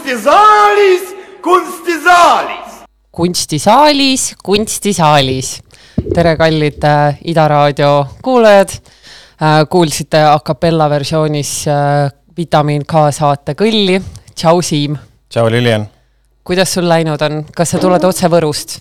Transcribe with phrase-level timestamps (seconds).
[0.00, 2.84] kunstisaalis, kunstisaalis.
[3.12, 5.62] kunstisaalis, kunstisaalis.
[6.14, 9.68] tere, kallid äh, Ida raadio kuulajad äh,.
[9.70, 14.00] kuulsite a capella versioonis äh, Vitamiin K saate Kõlli.
[14.34, 14.96] tšau, Siim.
[15.28, 15.88] tšau, Lilian.
[16.44, 18.80] kuidas sul läinud on, kas sa tuled otse Võrust?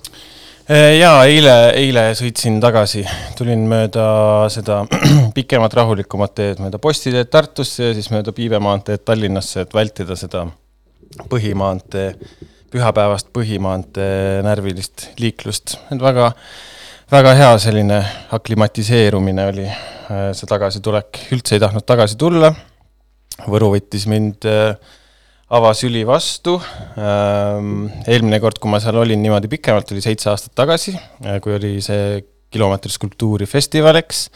[1.00, 3.04] jaa, eile, eile sõitsin tagasi,
[3.38, 4.86] tulin mööda seda
[5.36, 10.48] pikemat rahulikumat teed, mööda Postiteed Tartusse ja siis mööda Piive maanteed Tallinnasse, et vältida seda
[11.30, 12.14] põhimaantee,
[12.74, 16.32] pühapäevast põhimaantee närvilist liiklust, et väga,
[17.12, 18.04] väga hea selline
[18.38, 19.70] aklimatiseerumine oli
[20.10, 22.50] see tagasitulek, üldse ei tahtnud tagasi tulla.
[23.50, 24.74] Võru võttis mind äh,
[25.56, 26.58] avasüli vastu.
[27.00, 30.96] Ähm, eelmine kord, kui ma seal olin niimoodi pikemalt, oli seitse aastat tagasi,
[31.26, 32.20] äh, kui oli see
[32.54, 34.28] kilomeetri skulptuuri festival, eks.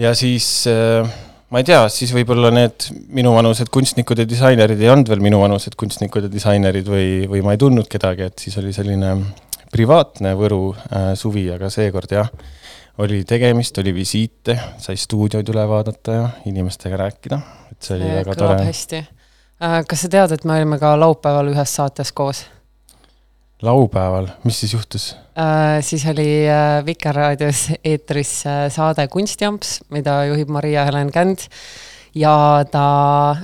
[0.00, 1.08] ja siis äh,
[1.54, 6.26] ma ei tea, siis võib-olla need minuvanused kunstnikud ja disainerid ei olnud veel minuvanused kunstnikud
[6.26, 9.14] ja disainerid või, või ma ei tundnud kedagi, et siis oli selline
[9.74, 12.30] privaatne Võru äh, suvi, aga seekord jah,
[13.02, 18.18] oli tegemist, oli visiite, sai stuudioid üle vaadata ja inimestega rääkida, et see oli see
[18.22, 18.62] väga tore.
[18.66, 19.04] hästi
[19.62, 22.42] Äh, kas sa tead, et me olime ka laupäeval ühes saates koos?
[23.62, 25.80] Laupäeval, mis siis juhtus äh,?
[25.80, 31.48] siis oli äh, Vikerraadios eetris äh, saade Kunstiamps, mida juhib Maria-Helen Känd
[32.14, 32.86] ja ta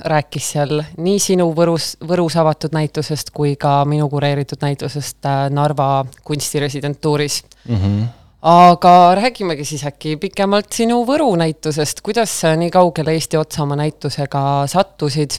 [0.05, 6.05] rääkis seal nii sinu Võrus, Võrus avatud näitusest kui ka minu kureeritud näitusest äh, Narva
[6.23, 7.77] kunstiresidentuuris mm.
[7.77, 8.09] -hmm
[8.41, 13.75] aga räägimegi siis äkki pikemalt sinu Võru näitusest, kuidas sa nii kaugele Eesti otsa oma
[13.77, 15.37] näitusega sattusid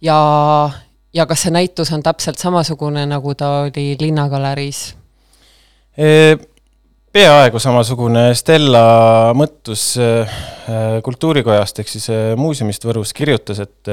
[0.00, 0.16] ja,
[1.14, 4.80] ja kas see näitus on täpselt samasugune, nagu ta oli Linnagaleriis
[5.98, 6.36] e?
[7.14, 8.86] peaaegu samasugune, Stella
[9.38, 9.92] Mõttus
[11.04, 12.08] Kultuurikojast ehk siis
[12.40, 13.90] muuseumist Võrus kirjutas, et,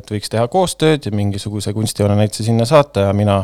[0.00, 3.42] et võiks teha koostööd ja mingisuguse kunstijoonenäituse sinna saata ja mina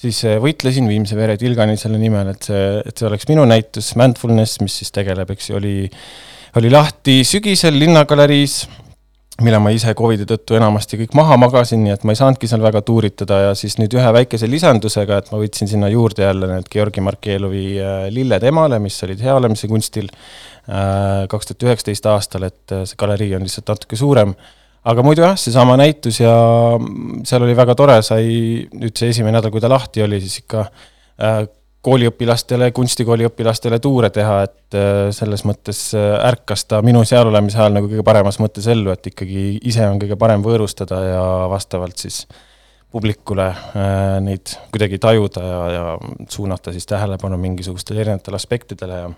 [0.00, 4.62] siis võitlesin Viimse Vere Tilgani selle nimel, et see, et see oleks minu näitus, Mindfulness,
[4.64, 5.76] mis siis tegeleb, eks ju, oli,
[6.58, 8.62] oli lahti sügisel Linnagaleriis
[9.42, 12.62] mille ma ise Covidi tõttu enamasti kõik maha magasin, nii et ma ei saanudki seal
[12.62, 16.68] väga tuuritada ja siis nüüd ühe väikese lisandusega, et ma võtsin sinna juurde jälle need
[16.70, 22.46] Georgi Markelovi äh, lilled emale, mis olid hea olemise kunstil äh, kaks tuhat üheksateist aastal,
[22.46, 24.36] et äh, see galerii on lihtsalt natuke suurem.
[24.84, 26.34] aga muidu jah, seesama näitus ja
[26.78, 30.44] mm, seal oli väga tore, sai nüüd see esimene nädal, kui ta lahti oli, siis
[30.44, 30.68] ikka
[31.84, 37.60] kooliõpilastele, kunstikooli õpilastele tuure teha, et äh, selles mõttes äh, ärkas ta minu seal olemise
[37.60, 42.00] ajal nagu kõige paremas mõttes ellu, et ikkagi ise on kõige parem võõrustada ja vastavalt
[42.06, 42.24] siis
[42.94, 45.84] publikule äh, neid kuidagi tajuda ja, ja
[46.30, 49.12] suunata siis tähelepanu mingisugustele erinevatele aspektidele ja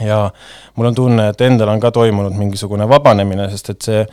[0.00, 0.30] ja
[0.76, 4.04] mul on tunne, et endal on ka toimunud mingisugune vabanemine, sest et see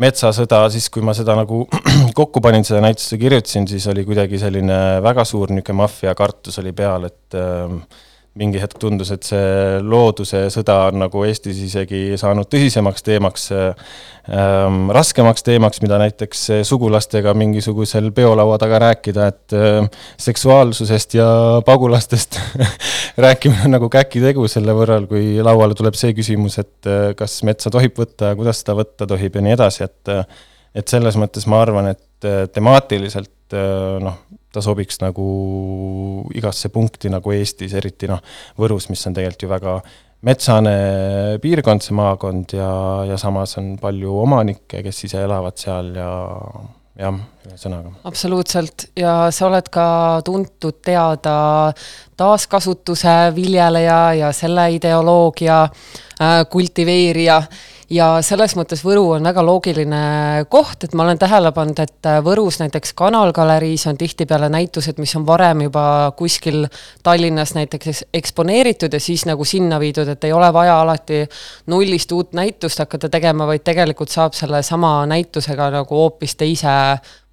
[0.00, 1.64] metsasõda, siis kui ma seda nagu
[2.18, 6.72] kokku panin, seda näitust kirjutasin, siis oli kuidagi selline väga suur niisugune maffia kartus oli
[6.76, 7.74] peal, et äh,
[8.38, 14.84] mingi hetk tundus, et see looduse sõda on nagu Eestis isegi saanud tõsisemaks teemaks ähm,,
[14.94, 19.88] raskemaks teemaks, mida näiteks sugulastega mingisugusel peolaua taga rääkida, et äh,
[20.20, 21.30] seksuaalsusest ja
[21.66, 22.38] pagulastest
[23.26, 27.72] rääkimine on nagu käkitegu selle võrral, kui lauale tuleb see küsimus, et äh, kas metsa
[27.74, 30.24] tohib võtta ja kuidas seda võtta tohib ja nii edasi, et äh,
[30.76, 34.20] et selles mõttes ma arvan, et äh, temaatiliselt äh, noh,
[34.52, 35.26] ta sobiks nagu
[36.34, 38.22] igasse punkti nagu Eestis, eriti noh,
[38.58, 39.76] Võrus, mis on tegelikult ju väga
[40.26, 40.74] metsane
[41.40, 42.72] piirkond, see maakond ja,
[43.08, 46.10] ja samas on palju omanikke, kes ise elavad seal ja
[47.00, 47.16] jah,
[47.48, 47.94] ühesõnaga.
[48.08, 49.86] absoluutselt ja sa oled ka
[50.26, 51.34] tuntud teada
[52.20, 57.40] taaskasutuse viljeleja ja selle ideoloogia äh, kultiveerija
[57.90, 60.00] ja selles mõttes Võru on väga loogiline
[60.52, 65.14] koht, et ma olen tähele pannud, et äh, Võrus näiteks Kanalgaleriis on tihtipeale näitused, mis
[65.18, 65.84] on varem juba
[66.18, 66.66] kuskil
[67.02, 71.24] Tallinnas näiteks eksponeeritud ja siis nagu sinna viidud, et ei ole vaja alati
[71.72, 76.70] nullist uut näitust hakata tegema, vaid tegelikult saab sellesama näitusega nagu hoopis teise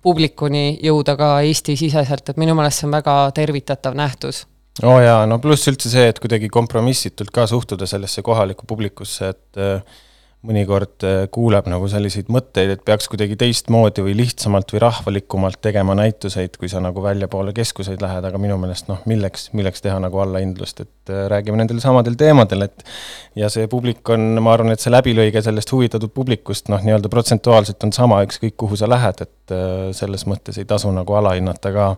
[0.01, 4.45] publikuni jõuda ka Eesti-siseselt, et minu meelest see on väga tervitatav nähtus.
[4.85, 9.31] Oo oh jaa, no pluss üldse see, et kuidagi kompromissitult ka suhtuda sellesse kohalikku publikusse,
[9.33, 10.03] et äh,
[10.45, 15.95] mõnikord äh, kuuleb nagu selliseid mõtteid, et peaks kuidagi teistmoodi või lihtsamalt või rahvalikumalt tegema
[15.97, 20.21] näituseid, kui sa nagu väljapoole keskuseid lähed, aga minu meelest noh, milleks, milleks teha nagu
[20.21, 22.85] allahindlust, et äh, räägime nendel samadel teemadel, et
[23.39, 27.89] ja see publik on, ma arvan, et see läbilõige sellest huvitatud publikust noh, nii-öelda protsentuaalselt
[27.89, 31.95] on sama, ükskõik kuhu sa lähed, et äh, selles mõttes ei tasu nagu alahinnata ka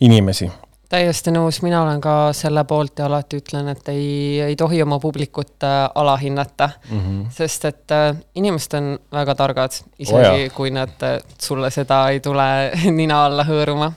[0.00, 0.48] inimesi
[0.88, 4.98] täiesti nõus, mina olen ka selle poolt ja alati ütlen, et ei, ei tohi oma
[5.02, 7.00] publikut äh, alahinnata mm.
[7.00, 7.22] -hmm.
[7.34, 12.20] sest et äh, inimesed on väga targad, isegi oh kui nad äh, sulle seda ei
[12.20, 12.48] tule
[13.00, 13.92] nina alla hõõruma.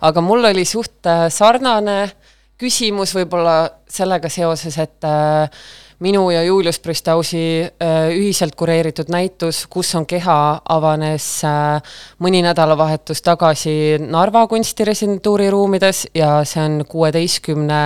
[0.00, 2.10] aga mul oli suht sarnane
[2.58, 3.58] küsimus võib-olla
[3.88, 5.60] sellega seoses, et äh,
[5.98, 13.22] minu ja Julius Pristausi äh, ühiselt kureeritud näitus Kus on keha avanes äh, mõni nädalavahetus
[13.26, 17.82] tagasi Narva kunstiresidentuuri ruumides ja see on kuueteistkümne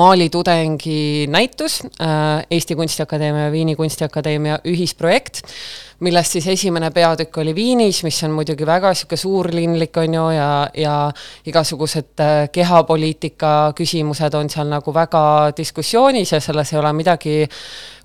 [0.00, 5.42] maalitudengi näitus, äh, Eesti Kunstiakadeemia ja Viini Kunstiakadeemia ühisprojekt
[6.02, 10.48] millest siis esimene peatükk oli Viinis, mis on muidugi väga niisugune suurlinlik, on ju, ja,
[10.76, 10.96] ja
[11.46, 15.24] igasugused äh, kehapoliitika küsimused on seal nagu väga
[15.56, 17.36] diskussioonis ja selles ei ole midagi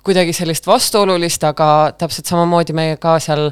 [0.06, 3.50] kuidagi sellist vastuolulist, aga täpselt samamoodi meie ka seal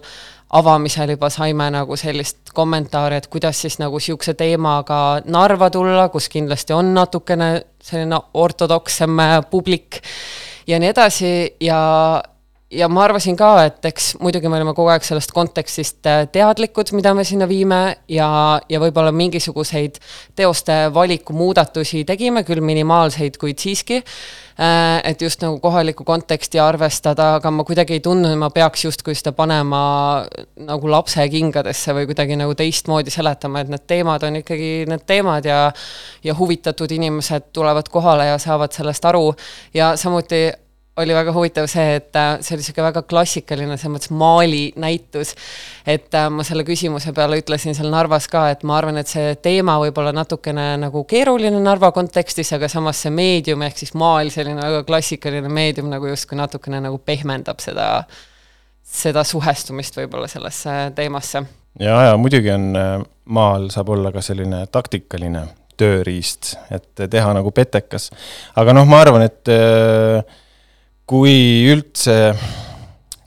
[0.56, 6.30] avamisel juba saime nagu sellist kommentaari, et kuidas siis nagu niisuguse teemaga Narva tulla, kus
[6.32, 7.50] kindlasti on natukene
[7.84, 10.00] selline ortodoksem äh, publik
[10.68, 11.34] ja nii edasi.
[11.60, 11.82] Ja
[12.72, 16.90] ja ma arvasin ka, et eks muidugi me olime kogu aeg sellest kontekstist äh, teadlikud,
[16.98, 18.28] mida me sinna viime ja,
[18.70, 20.00] ja võib-olla mingisuguseid
[20.36, 24.02] teoste valiku muudatusi tegime, küll minimaalseid, kuid siiski.
[24.56, 28.88] Äh, et just nagu kohalikku konteksti arvestada, aga ma kuidagi ei tundnud, et ma peaks
[28.88, 29.84] justkui seda panema
[30.66, 35.46] nagu lapse kingadesse või kuidagi nagu teistmoodi seletama, et need teemad on ikkagi need teemad
[35.46, 35.62] ja
[36.26, 39.28] ja huvitatud inimesed tulevad kohale ja saavad sellest aru
[39.76, 40.48] ja samuti
[40.98, 45.34] oli väga huvitav see, et äh, see oli niisugune väga klassikaline, selles mõttes maali näitus.
[45.86, 49.34] et äh, ma selle küsimuse peale ütlesin seal Narvas ka, et ma arvan, et see
[49.44, 54.32] teema võib olla natukene nagu keeruline Narva kontekstis, aga samas see meedium ehk siis maal,
[54.32, 57.90] selline väga klassikaline meedium nagu justkui natukene nagu pehmendab seda,
[58.84, 61.44] seda suhestumist võib-olla sellesse teemasse.
[61.80, 62.96] ja, ja muidugi on, äh,
[63.26, 65.44] maal saab olla ka selline taktikaline
[65.76, 68.08] tööriist, et teha nagu petekas.
[68.56, 70.24] aga noh, ma arvan, et äh,
[71.10, 72.34] kui üldse,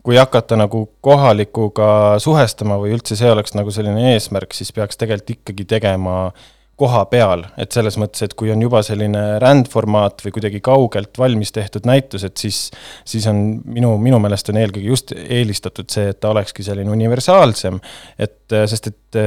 [0.02, 5.36] kui hakata nagu kohalikuga suhestama või üldse see oleks nagu selline eesmärk, siis peaks tegelikult
[5.38, 6.30] ikkagi tegema
[6.78, 11.50] koha peal, et selles mõttes, et kui on juba selline rändformaat või kuidagi kaugelt valmis
[11.54, 12.68] tehtud näitus, et siis,
[13.08, 17.80] siis on minu, minu meelest on eelkõige just eelistatud see, et ta olekski selline universaalsem.
[18.14, 18.38] et,
[18.70, 19.20] sest et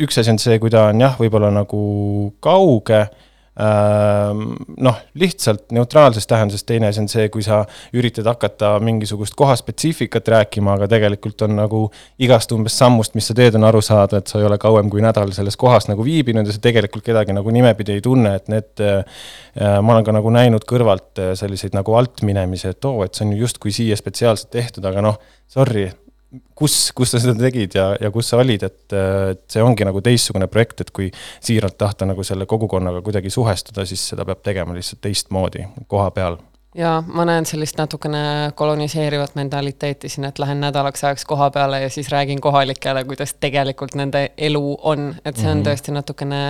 [0.00, 1.84] üks asi on see, kui ta on jah, võib-olla nagu
[2.40, 3.04] kauge
[3.56, 7.60] noh, lihtsalt neutraalses tähenduses, teine asi on see, kui sa
[7.94, 11.84] üritad hakata mingisugust kohaspetsiifikat rääkima, aga tegelikult on nagu
[12.18, 15.04] igast umbes sammust, mis sa teed, on aru saada, et sa ei ole kauem kui
[15.04, 18.82] nädal selles kohas nagu viibinud ja sa tegelikult kedagi nagu nimepidi ei tunne, et need
[18.82, 19.22] äh,
[19.54, 23.36] ma olen ka nagu näinud kõrvalt äh, selliseid nagu altminemisi, et oo, et see on
[23.38, 25.86] justkui siia spetsiaalselt tehtud, aga noh, sorry,
[26.54, 28.96] kus, kus sa seda tegid ja, ja kus sa olid, et,
[29.34, 31.10] et see ongi nagu teistsugune projekt, et kui
[31.44, 36.40] siiralt tahta nagu selle kogukonnaga kuidagi suhestuda, siis seda peab tegema lihtsalt teistmoodi, koha peal
[36.74, 41.90] jaa, ma näen sellist natukene koloniseerivat mentaliteeti siin, et lähen nädalaks ajaks koha peale ja
[41.90, 45.68] siis räägin kohalikele, kuidas tegelikult nende elu on, et see on mm -hmm.
[45.68, 46.42] tõesti natukene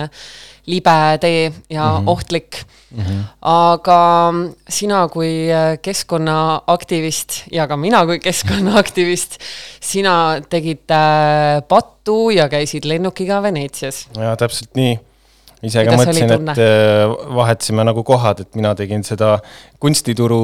[0.65, 2.09] libe tee ja mm -hmm.
[2.09, 3.03] ohtlik mm.
[3.03, 3.23] -hmm.
[3.41, 4.33] aga
[4.69, 5.47] sina kui
[5.81, 9.37] keskkonnaaktivist ja ka mina kui keskkonnaaktivist,
[9.79, 14.07] sina tegid äh, pattu ja käisid lennukiga Veneetsias.
[14.17, 14.99] jaa, täpselt nii
[15.63, 17.05] ise ka mõtlesin, et äh,
[17.37, 19.37] vahetasime nagu kohad, et mina tegin seda
[19.81, 20.41] kunstituru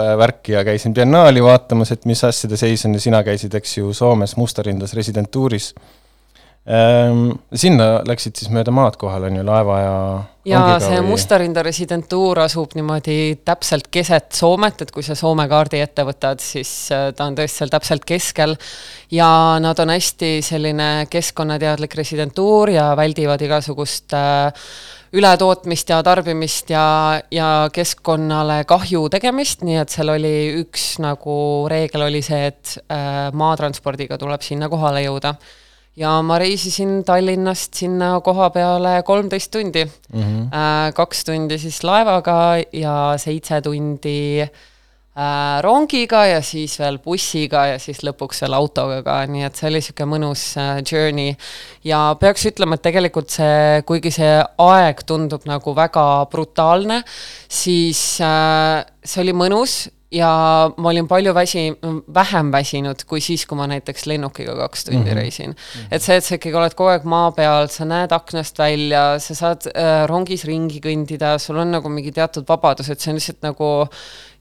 [0.00, 3.78] äh, värki ja käisin biennaali vaatamas, et mis asjade seis on ja sina käisid, eks
[3.78, 5.72] ju, Soomes Mustarindas residentuuris
[6.64, 9.96] sinna läksid siis mööda maad kohale, on ju, laeva ja
[10.48, 11.10] jaa, see või...
[11.10, 16.70] Mustarinda residentuur asub niimoodi täpselt keset Soomet, et kui sa Soome kaardi ette võtad, siis
[16.94, 18.56] äh, ta on tõesti seal täpselt keskel.
[19.12, 19.28] Ja
[19.60, 24.70] nad on hästi selline keskkonnateadlik residentuur ja väldivad igasugust äh,
[25.14, 26.86] ületootmist ja tarbimist ja,
[27.30, 31.36] ja keskkonnale kahju tegemist, nii et seal oli üks nagu
[31.70, 35.36] reegel oli see, et äh, maatranspordiga tuleb sinna kohale jõuda
[35.96, 40.20] ja ma reisisin Tallinnast sinna koha peale kolmteist tundi mm.
[40.20, 40.92] -hmm.
[40.94, 48.02] kaks tundi siis laevaga ja seitse tundi äh, rongiga ja siis veel bussiga ja siis
[48.02, 51.36] lõpuks veel autoga ka, nii et see oli niisugune mõnus äh, journey.
[51.84, 57.02] ja peaks ütlema, et tegelikult see, kuigi see aeg tundub nagu väga brutaalne,
[57.48, 60.30] siis see oli mõnus ja
[60.76, 61.74] ma olin palju väsi-,
[62.14, 65.20] vähem väsinud kui siis, kui ma näiteks lennukiga kaks tundi mm -hmm.
[65.20, 65.56] reisin mm.
[65.56, 65.88] -hmm.
[65.90, 69.34] et see, et sa ikkagi oled kogu aeg maa peal, sa näed aknast välja, sa
[69.34, 73.42] saad äh, rongis ringi kõndida, sul on nagu mingi teatud vabadus, et see on lihtsalt
[73.42, 73.88] nagu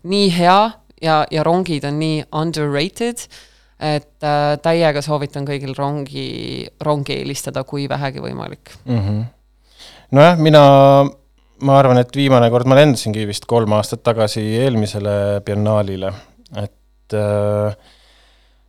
[0.04, 3.28] nii hea ja, ja rongid on nii underrated,
[3.80, 9.00] et äh, täiega soovitan kõigil rongi, rongi eelistada, kui vähegi võimalik mm.
[9.00, 9.26] -hmm.
[10.12, 10.64] nojah, mina
[11.64, 15.16] ma arvan, et viimane kord ma lendasingi vist kolm aastat tagasi eelmisele
[15.46, 16.12] biennaalile,
[16.62, 17.76] et äh,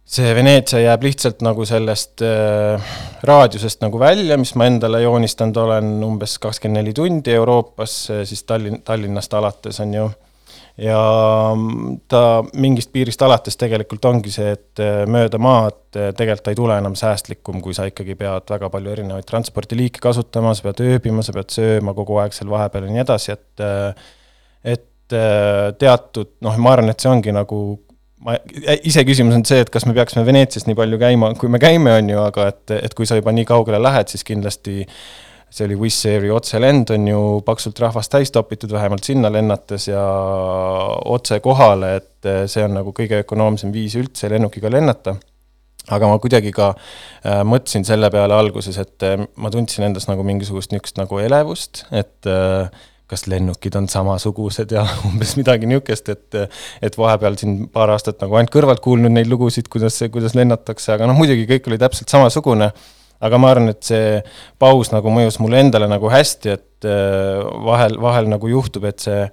[0.05, 2.93] see Veneetsia jääb lihtsalt nagu sellest äh,
[3.27, 7.97] raadiusest nagu välja, mis ma endale joonistanud olen, umbes kakskümmend neli tundi Euroopas,
[8.29, 10.11] siis Tallinn, Tallinnast alates, on ju.
[10.81, 10.99] Ja
[12.11, 12.21] ta
[12.59, 16.79] mingist piirist alates tegelikult ongi see, et äh, mööda maad äh, tegelikult ta ei tule
[16.81, 21.37] enam säästlikum, kui sa ikkagi pead väga palju erinevaid transpordiliike kasutama, sa pead ööbima, sa
[21.37, 24.13] pead sööma kogu aeg seal vahepeal ja nii edasi, et äh,
[24.75, 27.61] et äh, teatud noh, ma arvan, et see ongi nagu
[28.25, 28.39] ma,
[28.83, 32.11] iseküsimus on see, et kas me peaksime Veneetsias nii palju käima, kui me käime, on
[32.11, 34.83] ju, aga et, et kui sa juba nii kaugele lähed, siis kindlasti
[35.55, 40.03] see oli Wizz Airi otselend, on ju paksult rahvast täis topitud, vähemalt sinna lennates ja
[41.05, 45.15] otse kohale, et see on nagu kõige ökonoomsem viis üldse lennukiga lennata.
[45.93, 50.25] Aga ma kuidagi ka äh, mõtlesin selle peale alguses, et äh, ma tundsin endas nagu
[50.25, 52.73] mingisugust niisugust nagu elevust, et äh,
[53.11, 56.41] kas lennukid on samasugused ja umbes midagi niisugust, et
[56.89, 61.11] et vahepeal siin paar aastat nagu ainult kõrvalt kuulnud neid lugusid, kuidas, kuidas lennatakse, aga
[61.11, 62.73] noh, muidugi kõik oli täpselt samasugune,
[63.21, 64.21] aga ma arvan, et see
[64.59, 66.89] paus nagu mõjus mulle endale nagu hästi, et
[67.65, 69.25] vahel, vahel nagu juhtub, et see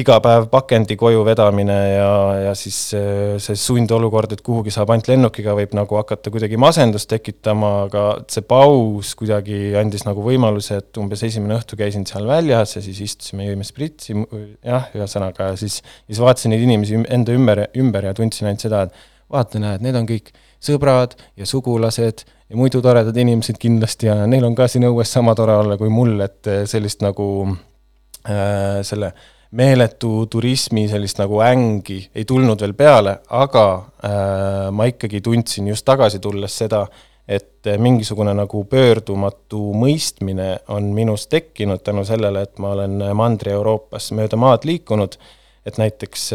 [0.00, 2.14] iga päev pakendi koju vedamine ja,
[2.48, 7.70] ja siis see sundolukord, et kuhugi saab ainult lennukiga, võib nagu hakata kuidagi masendust tekitama,
[7.86, 12.82] aga see paus kuidagi andis nagu võimaluse, et umbes esimene õhtu käisin seal väljas ja
[12.82, 14.18] siis istusime, jõime spritsi,
[14.66, 19.04] jah, ühesõnaga, siis, siis vaatasin neid inimesi enda ümber, ümber ja tundsin ainult seda, et
[19.30, 20.34] vaata, näed, need on kõik
[20.64, 25.34] sõbrad ja sugulased ja muidu toredad inimesed kindlasti ja neil on ka siin õues sama
[25.34, 29.10] tore olla kui mul, et sellist nagu äh, selle
[29.58, 35.86] meeletu turismi sellist nagu ängi ei tulnud veel peale, aga äh, ma ikkagi tundsin just
[35.86, 36.84] tagasi tulles seda,
[37.26, 44.38] et mingisugune nagu pöördumatu mõistmine on minus tekkinud tänu sellele, et ma olen Mandri-Euroopas mööda
[44.38, 45.18] maad liikunud,
[45.64, 46.30] et näiteks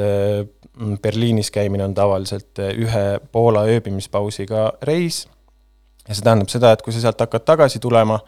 [1.03, 5.27] Berliinis käimine on tavaliselt ühe Poola ööbimispausiga reis
[6.09, 8.19] ja see tähendab seda, et kui sa sealt hakkad tagasi tulema,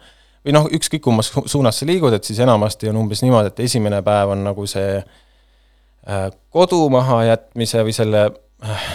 [0.42, 4.02] või noh, ükskõik kummas suunas sa liigud, et siis enamasti on umbes niimoodi, et esimene
[4.06, 8.86] päev on nagu see äh, kodu mahajätmise või selle äh,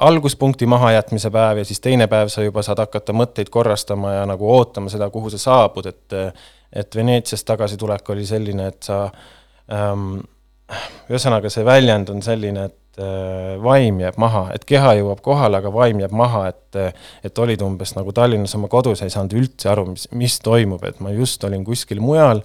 [0.00, 4.48] alguspunkti mahajätmise päev ja siis teine päev sa juba saad hakata mõtteid korrastama ja nagu
[4.56, 6.20] ootama seda, kuhu sa saabud, et
[6.74, 9.04] et Veneetsiast tagasitulek oli selline, et sa
[9.70, 10.16] ähm,
[11.06, 15.58] ühesõnaga, see väljend on selline, et et äh, vaim jääb maha, et keha jõuab kohale,
[15.58, 16.60] aga vaim jääb maha, et
[17.24, 21.00] et olid umbes nagu Tallinnas oma kodus, ei saanud üldse aru, mis, mis toimub, et
[21.00, 22.42] ma just olin kuskil mujal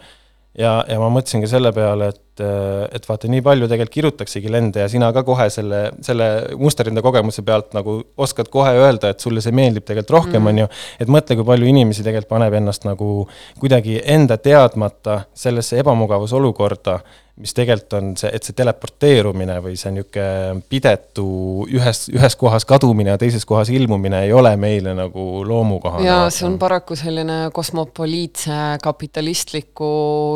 [0.58, 4.84] ja, ja ma mõtlesin ka selle peale, et, et vaata, nii palju tegelikult kirjutaksegi lende
[4.84, 6.30] ja sina ka kohe selle, selle
[6.60, 10.62] musterinde kogemuse pealt nagu oskad kohe öelda, et sulle see meeldib tegelikult rohkem mm., on
[10.64, 10.68] ju,
[11.06, 13.10] et mõtle, kui palju inimesi tegelikult paneb ennast nagu
[13.62, 17.00] kuidagi enda teadmata sellesse ebamugavusolukorda
[17.40, 21.26] mis tegelikult on see, et see teleporteerumine või see niisugune pidetu
[21.72, 26.04] ühes, ühes kohas kadumine ja teises kohas ilmumine ei ole meile nagu loomukohane.
[26.08, 29.92] jaa, see on paraku selline kosmopoliitse kapitalistliku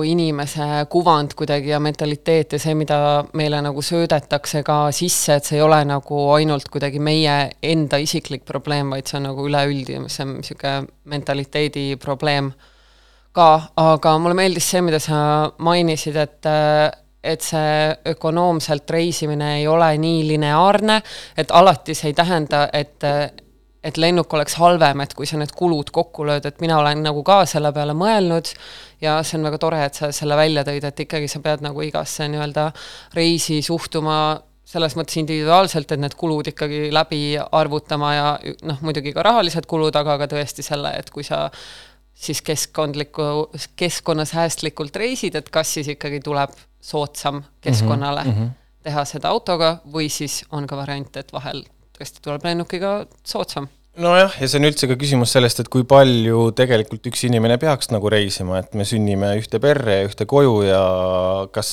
[0.08, 2.98] inimese kuvand kuidagi ja mentaliteet ja see, mida
[3.38, 8.46] meile nagu söödetakse ka sisse, et see ei ole nagu ainult kuidagi meie enda isiklik
[8.50, 12.52] probleem, vaid see on nagu üleüldine, see on niisugune mentaliteedi probleem
[13.34, 13.48] ka,
[13.82, 15.22] aga mulle meeldis see, mida sa
[15.64, 16.52] mainisid, et
[17.24, 20.98] et see ökonoomselt reisimine ei ole nii lineaarne,
[21.40, 23.06] et alati see ei tähenda, et
[23.84, 27.24] et lennuk oleks halvem, et kui sa need kulud kokku lööd, et mina olen nagu
[27.28, 28.54] ka selle peale mõelnud
[29.04, 31.84] ja see on väga tore, et sa selle välja tõid, et ikkagi sa pead nagu
[31.84, 32.70] igasse nii-öelda
[33.18, 34.18] reisi suhtuma
[34.74, 38.28] selles mõttes individuaalselt, et need kulud ikkagi läbi arvutama ja
[38.64, 41.50] noh, muidugi ka rahalised kulud, aga ka tõesti selle, et kui sa
[42.24, 48.50] siis keskkondliku, keskkonnasäästlikult reisid, et kas siis ikkagi tuleb soodsam keskkonnale mm -hmm.
[48.84, 51.66] teha seda autoga või siis on ka variant, et vahel
[52.04, 53.72] tõesti tuleb lennukiga soodsam.
[54.04, 57.92] Nojah, ja see on üldse ka küsimus sellest, et kui palju tegelikult üks inimene peaks
[57.94, 60.82] nagu reisima, et me sünnime ühte perre ja ühte koju ja
[61.54, 61.70] kas,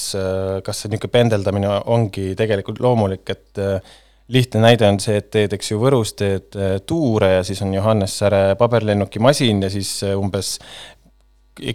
[0.66, 3.62] kas see niisugune pendeldamine ongi tegelikult loomulik, et
[4.30, 7.74] lihtne näide on see, et teed, eks ju, Võrus teed äh, tuure ja siis on
[7.74, 10.58] Johannes Säre paberlennukimasin ja siis äh, umbes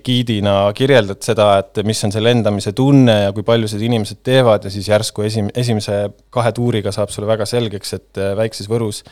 [0.05, 4.65] giidina kirjeldad seda, et mis on see lendamise tunne ja kui palju seda inimesed teevad
[4.65, 9.03] ja siis järsku esim-, esimese kahe tuuriga saab sulle väga selgeks, et äh, väikses Võrus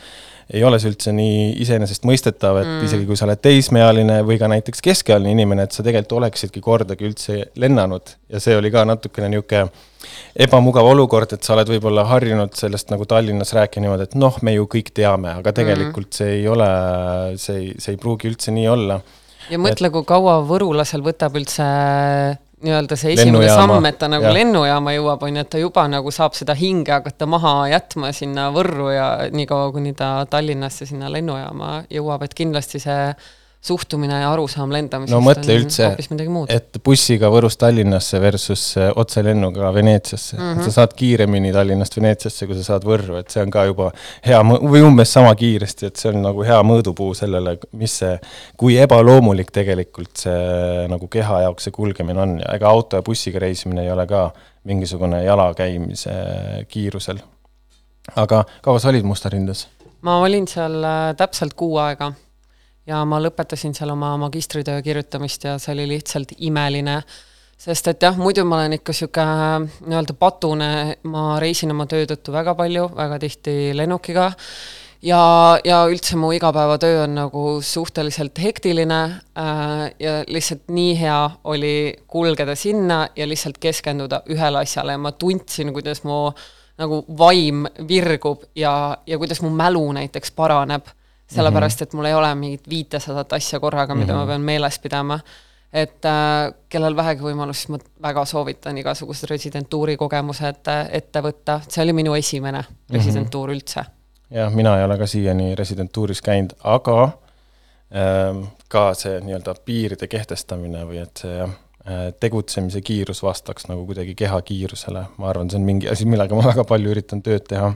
[0.52, 2.84] ei ole see üldse nii iseenesestmõistetav, et mm.
[2.84, 7.08] isegi kui sa oled teismeealine või ka näiteks keskealine inimene, et sa tegelikult oleksidki kordagi
[7.08, 9.70] üldse lennanud ja see oli ka natukene niisugune
[10.44, 14.52] ebamugav olukord, et sa oled võib-olla harjunud sellest nagu Tallinnas rääkima niimoodi, et noh, me
[14.56, 16.18] ju kõik teame, aga tegelikult mm.
[16.18, 16.70] see ei ole,
[17.40, 19.00] see ei, see ei pruugi üldse nii olla.
[19.50, 21.66] Ja mõtle, kui kaua võrulasel võtab üldse
[22.64, 23.74] nii-öelda see esimene Lennujaama.
[23.74, 24.34] samm, et ta nagu Jah.
[24.38, 28.48] lennujaama jõuab, on ju, et ta juba nagu saab seda hinge hakata maha jätma sinna
[28.54, 33.00] Võrru ja niikaua, kuni ta Tallinnasse sinna lennujaama jõuab, et kindlasti see
[33.64, 36.50] suhtumine ja arusaam lendamisest no mõtle üldse, hoopis midagi muud.
[36.52, 40.42] et bussiga Võrust Tallinnasse versus äh, otselennuga Veneetsiasse mm.
[40.42, 40.64] -hmm.
[40.66, 43.90] sa saad kiiremini Tallinnast Veneetsiasse, kui sa saad Võrru, et see on ka juba
[44.26, 48.18] hea või umbes sama kiiresti, et see on nagu hea mõõdupuu sellele, mis see,
[48.60, 53.40] kui ebaloomulik tegelikult see nagu keha jaoks see kulgemine on ja ega auto ja bussiga
[53.40, 54.26] reisimine ei ole ka
[54.68, 56.12] mingisugune jala käimise
[56.68, 57.22] kiirusel.
[58.16, 59.68] aga kaua sa olid Mustarindes?
[60.04, 62.12] ma olin seal äh, täpselt kuu aega
[62.86, 67.00] ja ma lõpetasin seal oma magistritöö kirjutamist ja see oli lihtsalt imeline,
[67.58, 70.70] sest et jah, muidu ma olen ikka niisugune nii-öelda patune,
[71.08, 74.32] ma reisin oma töö tõttu väga palju, väga tihti lennukiga,
[75.04, 75.20] ja,
[75.64, 82.54] ja üldse mu igapäevatöö on nagu suhteliselt hektiline äh, ja lihtsalt nii hea oli kulgeda
[82.54, 84.96] sinna ja lihtsalt keskenduda ühele asjale.
[84.96, 86.32] Ja ma tundsin, kuidas mu
[86.80, 90.88] nagu vaim virgub ja, ja kuidas mu mälu näiteks paraneb,
[91.30, 94.22] sellepärast et mul ei ole mingit viitesadat asja korraga, mida mm -hmm.
[94.22, 95.20] ma pean meeles pidama.
[95.72, 101.60] et äh, kellel vähegi võimalus, siis ma väga soovitan igasugused residentuuri kogemused äh, ette võtta,
[101.68, 103.56] see oli minu esimene residentuur mm -hmm.
[103.56, 103.84] üldse
[104.30, 107.02] jah, mina ei ole ka siiani residentuuris käinud, aga
[107.96, 111.50] ähm, ka see nii-öelda piiride kehtestamine või et see jah,
[112.20, 116.46] tegutsemise kiirus vastaks nagu kuidagi keha kiirusele, ma arvan, see on mingi asi, millega ma
[116.46, 117.74] väga palju üritan tööd teha.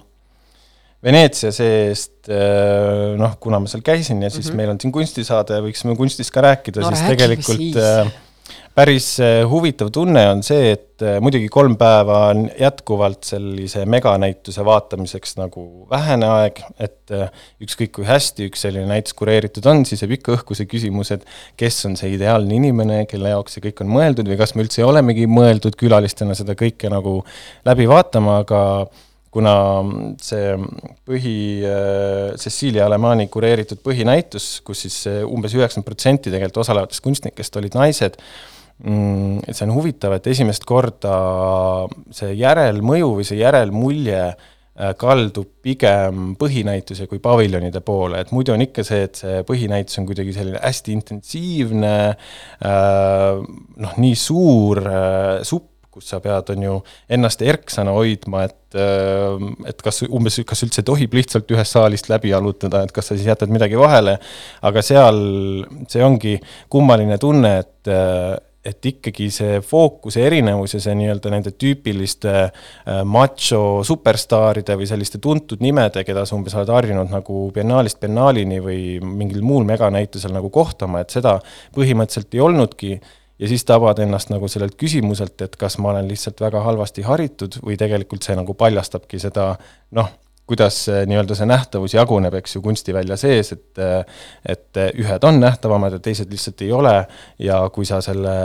[1.05, 4.63] Veneetsia seest äh, noh, kuna ma seal käisin ja siis mm -hmm.
[4.63, 7.77] meil on siin kunstisaade, võiksime kunstist ka rääkida No siis tegelikult siis.
[7.79, 8.11] äh,
[8.75, 15.37] päris äh, huvitav tunne on see, et muidugi kolm päeva on jätkuvalt sellise meganäituse vaatamiseks
[15.39, 17.15] nagu vähene aeg, et
[17.63, 21.23] ükskõik kui hästi üks selline näitus kureeritud on, siis jääb ikka õhku see küsimus, et
[21.57, 24.83] kes on see ideaalne inimene, kelle jaoks see kõik on mõeldud või kas me üldse
[24.83, 27.21] olemegi mõeldud külalistena seda kõike nagu
[27.71, 28.65] läbi vaatama, aga
[29.39, 29.55] kuna
[30.23, 30.53] see
[31.07, 31.39] põhi,
[32.43, 38.19] Cecilia Alemani kureeritud põhinäitus, kus siis eh, umbes üheksakümmend protsenti tegelikult osalevatest kunstnikest olid naised,
[38.79, 41.15] et see on huvitav, et esimest korda
[42.15, 48.63] see järelmõju või see järelmulje äh, kaldub pigem põhinäituse kui paviljonide poole, et muidu on
[48.63, 51.97] ikka see, et see põhinäitus on kuidagi selline hästi intensiivne,
[53.83, 56.79] noh, nii suur äh, supp, kus sa pead, on ju,
[57.19, 58.79] ennast erksana hoidma, et,
[59.69, 63.29] et kas umbes, kas üldse tohib lihtsalt ühest saalist läbi jalutada, et kas sa siis
[63.29, 64.19] jätad midagi vahele,
[64.69, 65.19] aga seal
[65.91, 66.37] see ongi
[66.71, 67.97] kummaline tunne, et
[68.69, 75.21] et ikkagi see fookuse erinevus ja see nii-öelda nende tüüpiliste äh, macho superstaaride või selliste
[75.23, 80.51] tuntud nimede, keda sa umbes oled harjunud nagu biennaalist biennaalini või mingil muul meganäitusel nagu
[80.53, 81.39] kohtama, et seda
[81.77, 82.93] põhimõtteliselt ei olnudki
[83.39, 87.61] ja siis tabad ennast nagu sellelt küsimuselt, et kas ma olen lihtsalt väga halvasti haritud
[87.65, 89.53] või tegelikult see nagu paljastabki seda
[89.97, 90.11] noh,
[90.49, 93.81] kuidas nii-öelda see nähtavus jaguneb, eks ju, kunstivälja sees, et
[94.49, 96.95] et ühed on nähtavamad ja teised lihtsalt ei ole.
[97.39, 98.37] Ja kui sa selle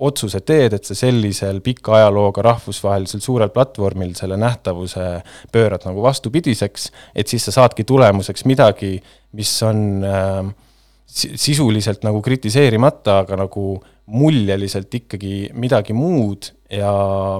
[0.00, 5.08] otsuse teed, et sa sellisel pika ajalooga rahvusvahelisel suurel platvormil selle nähtavuse
[5.52, 8.94] pöörad nagu vastupidiseks, et siis sa saadki tulemuseks midagi,
[9.36, 10.54] mis on äh,
[11.10, 13.74] sisuliselt nagu kritiseerimata, aga nagu
[14.10, 16.92] muljeliselt ikkagi midagi muud ja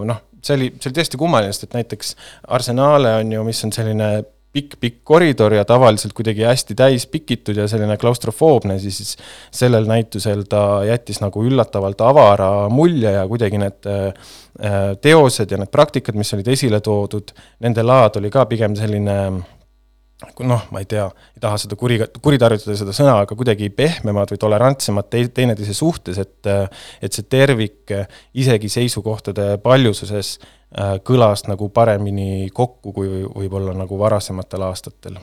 [0.07, 2.13] noh, see oli, see oli tõesti kummaline, sest et näiteks
[2.57, 4.11] Arsenale on ju, mis on selline
[4.51, 9.15] pikk-pikk koridor ja tavaliselt kuidagi hästi täis pikitud ja selline klaustrofoobne, siis
[9.55, 13.91] sellel näitusel ta jättis nagu üllatavalt avara mulje ja kuidagi need
[15.03, 17.31] teosed ja need praktikad, mis olid esile toodud,
[17.63, 19.17] nende laad oli ka pigem selline
[20.45, 21.07] noh, ma ei tea,
[21.37, 26.21] ei taha seda kuri, kuritarvitada seda sõna, aga kuidagi pehmemad või tolerantsemad te, teineteise suhtes,
[26.21, 26.51] et
[27.01, 27.93] et see tervik
[28.39, 30.39] isegi seisukohtade paljususes
[31.07, 35.19] kõlas nagu paremini kokku, kui võib-olla nagu varasematel aastatel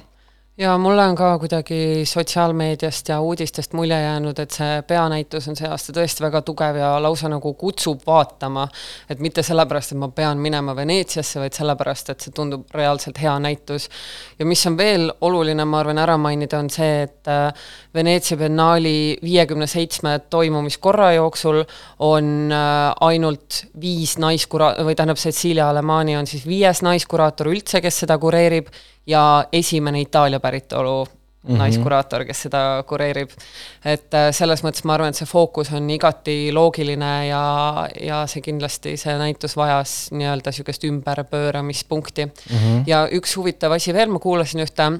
[0.58, 5.70] ja mulle on ka kuidagi sotsiaalmeediast ja uudistest mulje jäänud, et see peanäitus on see
[5.70, 8.66] aasta tõesti väga tugev ja lausa nagu kutsub vaatama,
[9.10, 13.36] et mitte sellepärast, et ma pean minema Veneetsiasse, vaid sellepärast, et see tundub reaalselt hea
[13.40, 13.90] näitus.
[14.40, 17.32] ja mis on veel oluline, ma arvan, ära mainida, on see, et
[17.94, 21.64] Veneetsia biennaali viiekümne seitsme toimumiskorra jooksul
[22.00, 22.52] on
[23.02, 28.74] ainult viis naiskura-, või tähendab, Cecilia Alemani on siis viies naiskuraator üldse, kes seda kureerib,
[29.08, 31.58] ja esimene Itaalia päritolu mm -hmm.
[31.58, 33.30] naiskuraator, kes seda kureerib.
[33.86, 37.44] et selles mõttes ma arvan, et see fookus on igati loogiline ja,
[38.02, 42.58] ja see kindlasti, see näitus vajas nii-öelda niisugust ümberpööramispunkti mm.
[42.58, 42.84] -hmm.
[42.88, 44.92] ja üks huvitav asi veel, ma kuulasin ühte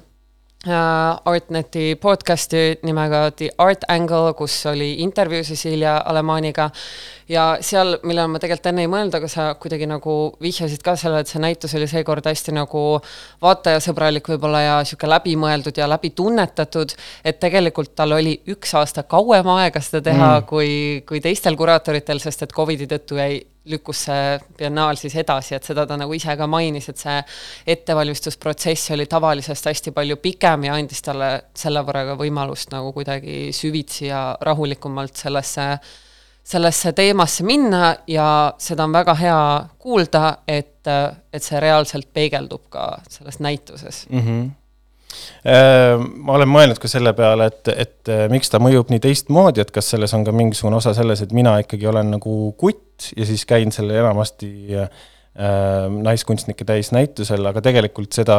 [0.66, 6.70] Artneti podcast'i nimega The Art Angle, kus oli intervjuu Cecilia Alemaniga
[7.30, 11.22] ja seal, millele ma tegelikult enne ei mõelnud, aga sa kuidagi nagu vihjasid ka sellele,
[11.22, 12.82] et see näitus oli seekord hästi nagu
[13.46, 19.84] vaatajasõbralik võib-olla ja niisugune läbimõeldud ja läbitunnetatud, et tegelikult tal oli üks aasta kauem aega
[19.84, 20.50] seda teha mm.
[20.50, 20.72] kui,
[21.08, 25.86] kui teistel kuraatoritel, sest et Covidi tõttu jäi lükkus see biennaal siis edasi, et seda
[25.88, 27.20] ta nagu ise ka mainis, et see
[27.76, 33.54] ettevalmistusprotsess oli tavalisest hästi palju pikem ja andis talle selle võrra ka võimalust nagu kuidagi
[33.56, 35.70] süvitsi ja rahulikumalt sellesse
[36.48, 39.42] sellesse teemasse minna ja seda on väga hea
[39.84, 44.24] kuulda, et, et see reaalselt peegeldub ka selles näituses mm.
[44.24, 44.48] -hmm
[45.48, 49.94] ma olen mõelnud ka selle peale, et, et miks ta mõjub nii teistmoodi, et kas
[49.94, 53.72] selles on ka mingisugune osa selles, et mina ikkagi olen nagu kutt ja siis käin
[53.72, 54.90] selle enamasti äh,
[55.94, 58.38] naiskunstnike täisnäitusel, aga tegelikult seda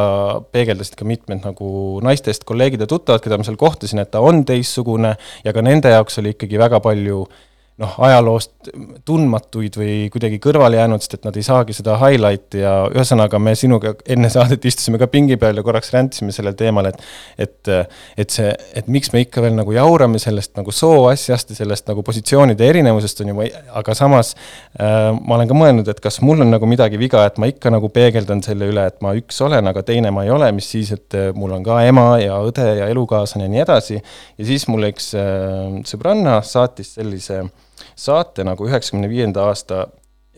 [0.51, 4.43] peegeldasid ka mitmed nagu naistest kolleegid ja tuttavad, keda ma seal kohtasin, et ta on
[4.47, 7.45] teistsugune ja ka nende jaoks oli ikkagi väga palju äh,
[7.79, 8.69] noh, ajaloost
[9.07, 13.53] tundmatuid või kuidagi kõrvale jäänud, sest et nad ei saagi seda highlight'i ja ühesõnaga me
[13.57, 16.99] sinuga enne saadet istusime ka pingi peal ja korraks räntsime sellel teemal, et
[17.39, 17.71] et,
[18.19, 21.87] et see, et miks me ikka veel nagu jaurame sellest nagu soo asjast ja sellest
[21.87, 23.47] nagu positsioonide erinevusest, on ju,
[23.79, 27.39] aga samas äh, ma olen ka mõelnud, et kas mul on nagu midagi viga, et
[27.39, 30.51] ma ikka nagu peegeldan selle üle, et ma üks olen, aga teine ma ei ole,
[30.55, 34.03] mis siis, et äh, mul on ka ema ja õde ja elukaaslane ja nii edasi,
[34.03, 37.49] ja siis mulle üks äh, sõbranna saatis sellise äh,
[37.95, 39.87] saate nagu üheksakümne viienda aasta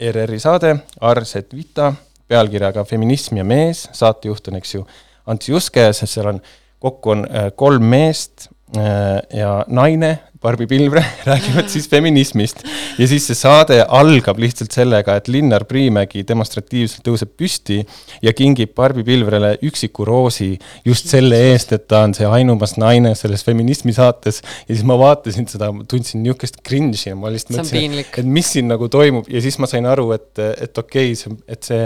[0.01, 1.93] ERR-i saade Ars et Vita
[2.31, 4.85] pealkirjaga Feminism ja mees, saatejuht on, eks ju,
[5.29, 6.41] Ants Juske, sest seal on,
[6.81, 12.63] kokku on äh, kolm meest äh, ja naine Barbi Pilvre räägivad siis feminismist.
[12.97, 17.77] Ja siis see saade algab lihtsalt sellega, et Linnar Priimägi demonstratiivselt tõuseb püsti
[18.25, 23.13] ja kingib Barbi Pilvrele üksiku roosi just selle eest, et ta on see ainumas naine
[23.19, 24.41] selles feminismi saates.
[24.65, 28.69] Ja siis ma vaatasin seda, tundsin niisugust cringe'i ja ma lihtsalt mõtlesin, et mis siin
[28.71, 29.29] nagu toimub.
[29.29, 31.85] Ja siis ma sain aru, et, et okei okay,, et see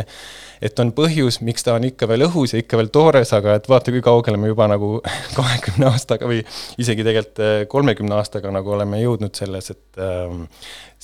[0.63, 3.67] et on põhjus, miks ta on ikka veel õhus ja ikka veel toores, aga et
[3.69, 4.99] vaata, kui kaugele me juba nagu
[5.37, 6.41] kahekümne aastaga või
[6.81, 10.45] isegi tegelikult eh, kolmekümne aastaga nagu oleme jõudnud selles, et ähm,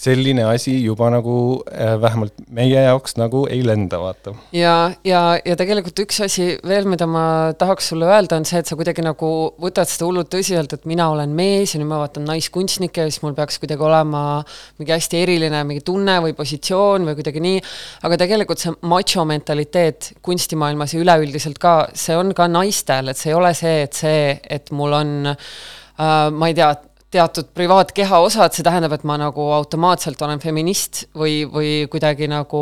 [0.01, 1.34] selline asi juba nagu
[1.69, 4.34] äh, vähemalt meie jaoks nagu ei lenda, vaata.
[4.56, 7.23] ja, ja, ja tegelikult üks asi veel, mida ma
[7.58, 11.12] tahaks sulle öelda, on see, et sa kuidagi nagu võtad seda hullult tõsiselt, et mina
[11.13, 14.23] olen mees ja nüüd ma vaatan naiskunstnikke ja siis mul peaks kuidagi olema
[14.82, 17.62] mingi hästi eriline mingi tunne või positsioon või kuidagi nii,
[18.08, 23.34] aga tegelikult see macho mentaliteet kunstimaailmas ja üleüldiselt ka, see on ka naistel, et see
[23.34, 26.73] ei ole see, et see, et mul on äh, ma ei tea,
[27.12, 32.62] teatud privaatkeha osad, see tähendab, et ma nagu automaatselt olen feminist või, või kuidagi nagu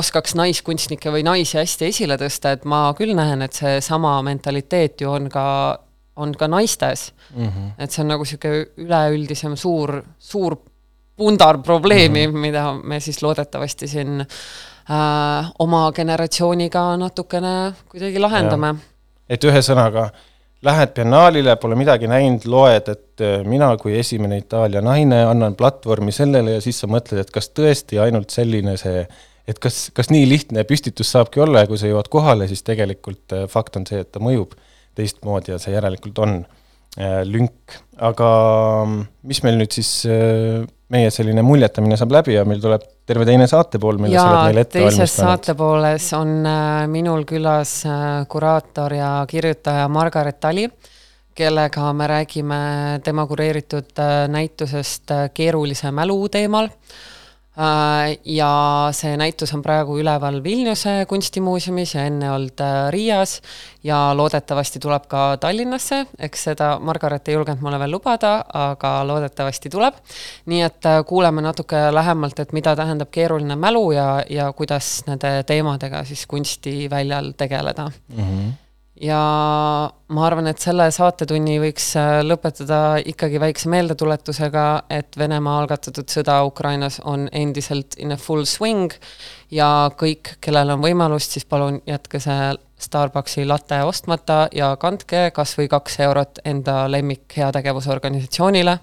[0.00, 5.12] oskaks naiskunstnikke või naisi hästi esile tõsta, et ma küll näen, et seesama mentaliteet ju
[5.14, 5.46] on ka,
[6.18, 7.44] on ka naistes mm.
[7.44, 7.68] -hmm.
[7.78, 10.58] et see on nagu niisugune üleüldisem suur, suur
[11.16, 12.38] pundar probleemi mm, -hmm.
[12.38, 18.74] mida me siis loodetavasti siin äh, oma generatsiooniga natukene kuidagi lahendame.
[19.28, 20.10] et ühesõnaga
[20.62, 26.12] lähed biennaalile, pole midagi näinud, loed, et äh, mina kui esimene Itaalia naine annan platvormi
[26.14, 29.04] sellele ja siis sa mõtled, et kas tõesti ainult selline see,
[29.48, 33.36] et kas, kas nii lihtne püstitus saabki olla ja kui sa jõuad kohale, siis tegelikult
[33.36, 34.56] äh, fakt on see, et ta mõjub
[34.98, 36.40] teistmoodi ja see järelikult on
[37.24, 37.78] lünk.
[37.98, 38.28] aga
[38.86, 39.90] mm, mis meil nüüd siis
[40.92, 44.64] meie selline muljetamine saab läbi ja meil tuleb terve teine saatepool, mille sa oled meile
[44.64, 45.04] ette valmistanud.
[45.04, 50.68] teises saatepooles on äh, minul külas äh, kuraator ja kirjutaja Margaret Tali,
[51.36, 52.62] kellega me räägime
[53.04, 57.17] tema kureeritud äh, näitusest Keerulise mälu teemal Äh,
[57.58, 58.50] ja
[58.94, 63.40] see näitus on praegu üleval Vilniuse kunstimuuseumis ja enne olnud äh, Riias
[63.82, 69.72] ja loodetavasti tuleb ka Tallinnasse, eks seda Margaret ei julgenud mulle veel lubada, aga loodetavasti
[69.74, 69.98] tuleb.
[70.46, 75.42] nii et äh, kuuleme natuke lähemalt, et mida tähendab keeruline mälu ja, ja kuidas nende
[75.46, 78.22] teemadega siis kunstiväljal tegeleda mm.
[78.22, 78.67] -hmm
[79.00, 79.20] ja
[80.08, 86.40] ma arvan, et selle saatetunni võiks äh, lõpetada ikkagi väikse meeldetuletusega, et Venemaa algatatud sõda
[86.48, 88.94] Ukrainas on endiselt in a full swing
[89.54, 95.56] ja kõik, kellel on võimalust, siis palun jätke see Starbucksi latte ostmata ja kandke kas
[95.58, 98.76] või kaks eurot enda lemmik heategevusorganisatsioonile.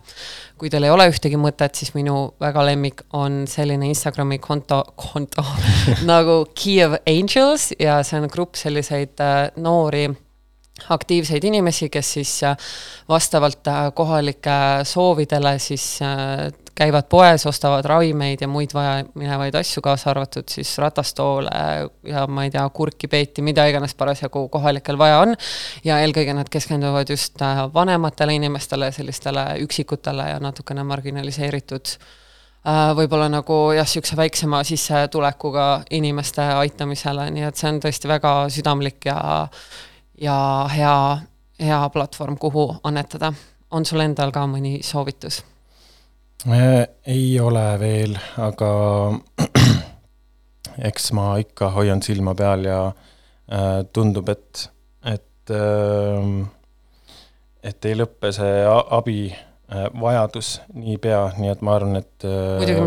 [0.59, 5.43] Kui teil ei ole ühtegi mõtet, siis minu väga lemmik on selline Instagrami konto, konto
[6.11, 10.07] nagu Kiev Angels ja see on grupp selliseid äh, noori
[10.91, 12.31] aktiivseid inimesi, kes siis
[13.09, 15.85] vastavalt kohalike soovidele siis
[16.75, 21.51] käivad poes, ostavad ravimeid ja muid vajaminevaid asju, kaasa arvatud siis ratastoole
[22.03, 25.35] ja ma ei tea, kurki, peeti, mida iganes parasjagu kohalikel vaja on.
[25.83, 33.29] ja eelkõige nad keskenduvad just äh, vanematele inimestele, sellistele üksikutele ja natukene marginaliseeritud äh, võib-olla
[33.31, 39.17] nagu jah, niisuguse väiksema sissetulekuga inimeste aitamisele, nii et see on tõesti väga südamlik ja
[40.21, 40.37] ja
[40.71, 41.17] hea,
[41.59, 43.33] hea platvorm, kuhu annetada.
[43.71, 45.43] on sul endal ka mõni soovitus?
[46.45, 48.69] Äh, ei ole veel, aga
[50.89, 52.81] eks ma ikka hoian silma peal ja
[53.49, 54.67] äh, tundub, et,
[55.09, 56.43] et, ähm,
[57.65, 62.29] et ei lõppe see abivajadus äh, niipea, nii et ma arvan, et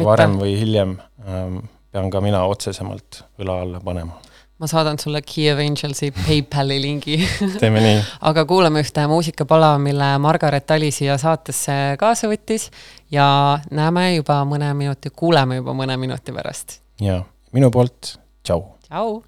[0.07, 0.95] varem või hiljem
[1.27, 4.23] ähm, pean ka mina otsesemalt õla alla panema
[4.59, 7.19] ma saadan sulle Kiev Angelsi PayPali lingi
[7.61, 7.99] teeme nii
[8.31, 12.69] aga kuulame ühte muusikapala, mille Margaret Tali siia saatesse kaasa võttis
[13.15, 13.29] ja
[13.71, 16.81] näeme juba mõne minuti, kuuleme juba mõne minuti pärast.
[17.01, 18.65] ja minu poolt tšau.
[18.89, 19.23] tšau.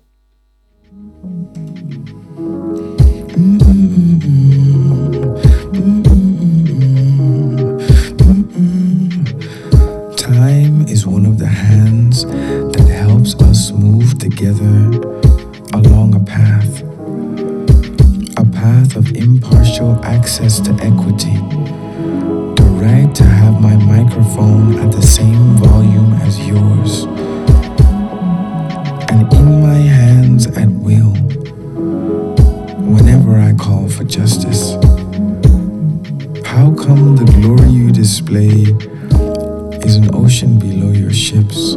[10.16, 12.26] Time is one of the hands
[13.20, 14.78] helps us move together
[15.74, 16.80] along a path,
[18.38, 21.36] a path of impartial access to equity,
[22.56, 27.02] the right to have my microphone at the same volume as yours,
[29.10, 31.12] and in my hands at will
[32.94, 34.76] whenever I call for justice.
[36.46, 38.64] How come the glory you display
[39.84, 41.76] is an ocean below your ships,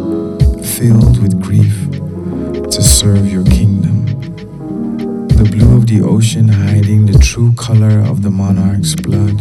[0.83, 1.89] filled with grief
[2.69, 4.05] to serve your kingdom?
[5.39, 9.37] the blue of the ocean hiding the true color of the monarch's blood.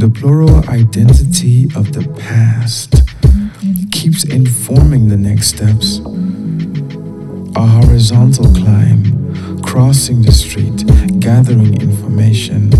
[0.00, 2.92] The plural identity of the past
[3.92, 6.00] keeps informing the next steps.
[7.54, 10.78] A horizontal climb, crossing the street,
[11.20, 12.72] gathering information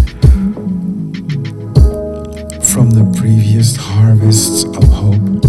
[2.73, 5.46] from the previous harvests of hope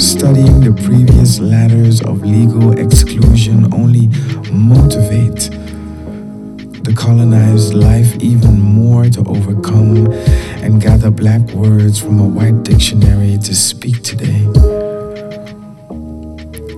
[0.00, 4.08] studying the previous ladders of legal exclusion only
[4.52, 5.48] motivate
[6.84, 10.06] the colonized life even more to overcome
[10.62, 14.44] and gather black words from a white dictionary to speak today.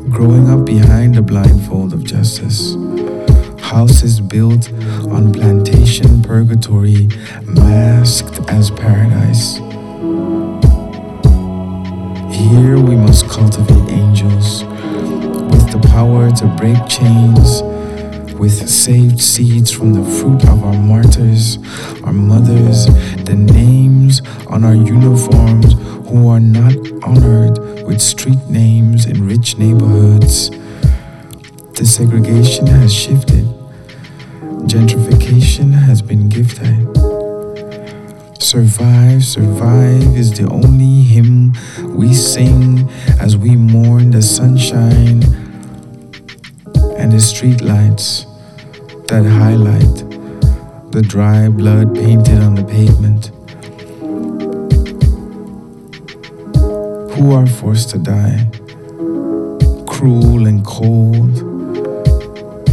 [0.08, 2.74] Growing up behind the blindfold of justice,
[3.60, 4.72] houses built
[5.10, 7.08] on plantation purgatory
[7.42, 9.58] masked as paradise
[12.38, 17.62] here we must cultivate angels with the power to break chains,
[18.38, 21.58] with saved seeds from the fruit of our martyrs,
[22.04, 22.86] our mothers,
[23.24, 25.72] the names on our uniforms
[26.08, 30.50] who are not honored with street names in rich neighborhoods.
[31.74, 33.46] The segregation has shifted,
[34.70, 37.07] gentrification has been gifted.
[38.48, 41.52] Survive, survive is the only hymn
[41.94, 42.88] we sing
[43.20, 45.22] as we mourn the sunshine
[46.96, 48.24] and the streetlights
[49.08, 49.96] that highlight
[50.92, 53.26] the dry blood painted on the pavement.
[57.16, 58.48] Who are forced to die,
[59.86, 61.34] cruel and cold,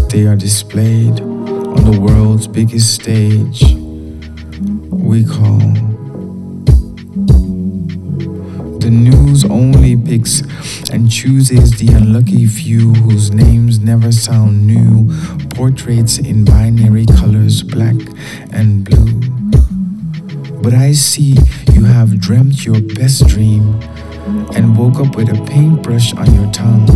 [0.10, 3.85] they are displayed on the world's biggest stage
[5.06, 5.60] we call.
[8.80, 10.42] The news only picks
[10.92, 15.14] and chooses the unlucky few whose names never sound new.
[15.52, 17.96] Portraits in binary colors, black
[18.52, 19.22] and blue.
[20.62, 21.38] But I see
[21.72, 23.80] you have dreamt your best dream
[24.56, 26.90] and woke up with a paintbrush on your tongue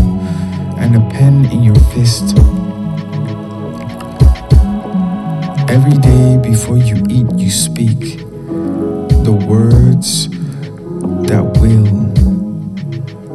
[0.80, 2.36] and a pen in your fist.
[5.70, 8.18] Every day before you eat, you speak
[9.24, 10.28] the words
[11.30, 11.86] that will,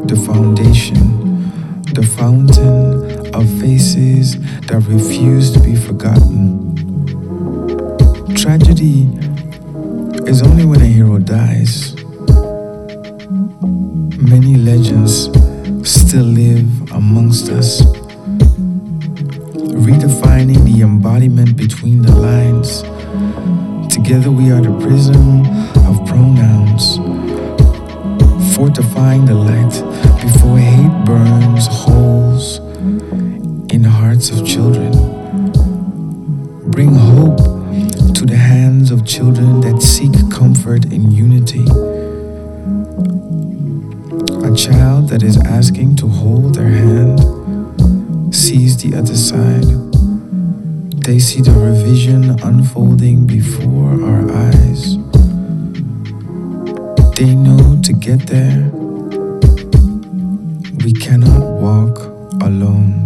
[0.06, 1.52] the foundation,
[1.94, 6.74] the fountain of faces that refuse to be forgotten.
[8.34, 9.04] Tragedy
[10.28, 11.94] is only when a hero dies.
[14.18, 15.30] Many legends
[15.88, 18.03] still live amongst us
[21.14, 22.82] embodiment between the lines.
[23.92, 25.46] Together we are the prism
[25.86, 26.96] of pronouns,
[28.56, 29.70] fortifying the light
[30.20, 32.58] before hate burns holes
[33.72, 34.90] in the hearts of children.
[36.72, 37.38] bring hope
[38.14, 41.64] to the hands of children that seek comfort in unity.
[44.42, 47.20] A child that is asking to hold their hand
[48.34, 49.93] sees the other side.
[51.04, 54.96] They see the revision unfolding before our eyes.
[57.16, 58.70] They know to get there,
[60.82, 61.98] we cannot walk
[62.40, 63.03] alone.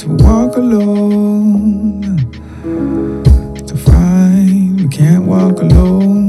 [0.00, 2.00] To walk alone
[3.66, 6.19] to find we can't walk alone.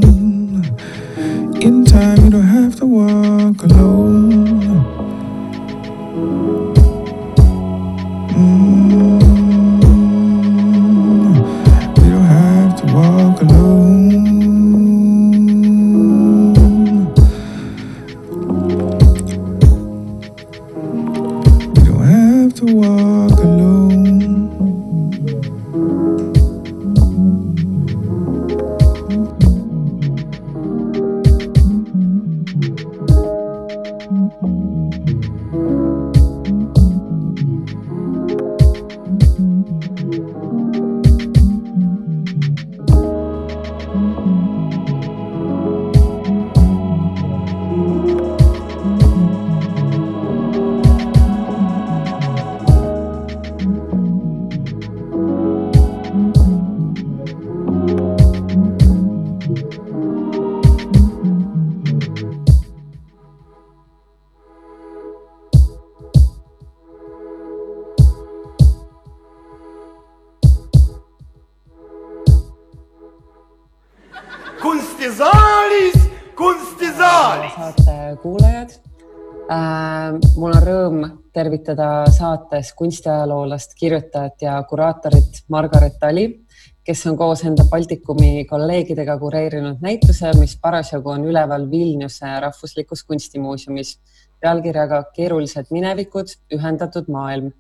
[81.52, 86.46] Tervitada saates kunstiajaloolast, kirjutajat ja kuraatorit Margaret Tali,
[86.84, 94.00] kes on koos enda Baltikumi kolleegidega kureerinud näituse, mis parasjagu on üleval Vilniuse rahvuslikus kunstimuuseumis
[94.40, 97.52] pealkirjaga Keerulised minevikud, ühendatud maailm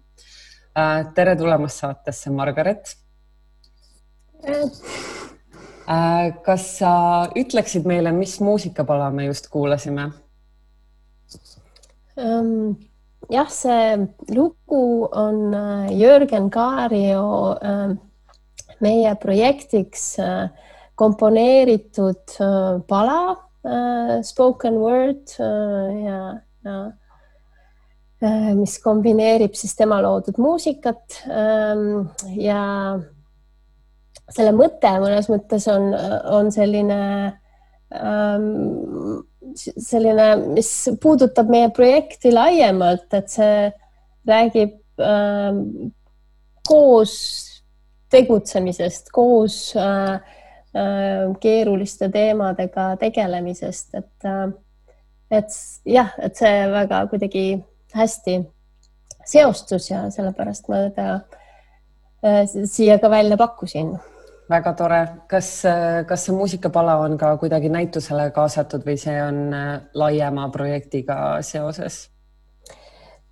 [0.77, 1.11] äh,.
[1.15, 2.95] tere tulemast saatesse, Margaret
[4.47, 6.31] äh,.
[6.45, 6.93] kas sa
[7.35, 10.11] ütleksid meile, mis muusikapala me just kuulasime?
[12.19, 12.90] Ähm,
[13.29, 17.95] jah, see lugu on äh, Jörgen Kaario äh,
[18.79, 20.49] meie projektiks äh,
[20.95, 22.35] komponeeritud
[22.87, 23.37] pala,
[24.21, 26.19] spoken word ja,
[26.61, 26.75] ja
[28.53, 32.61] mis kombineerib siis tema loodud muusikat ähm, ja
[34.29, 35.89] selle mõte mõnes mõttes on,
[36.37, 37.01] on selline
[39.83, 40.71] selline, mis
[41.03, 43.65] puudutab meie projekti laiemalt, et see
[44.29, 45.57] räägib äh,
[46.67, 47.15] koos
[48.11, 50.21] tegutsemisest, koos äh, äh,
[51.39, 54.47] keeruliste teemadega tegelemisest, et äh,
[55.31, 55.53] et
[55.87, 57.45] jah, et see väga kuidagi
[57.95, 58.41] hästi
[59.31, 63.93] seostus ja sellepärast ma teda siia ka välja pakkusin
[64.51, 65.51] väga tore, kas,
[66.07, 69.43] kas see muusikapala on ka kuidagi näitusele kaasatud või see on
[69.97, 72.07] laiema projektiga seoses?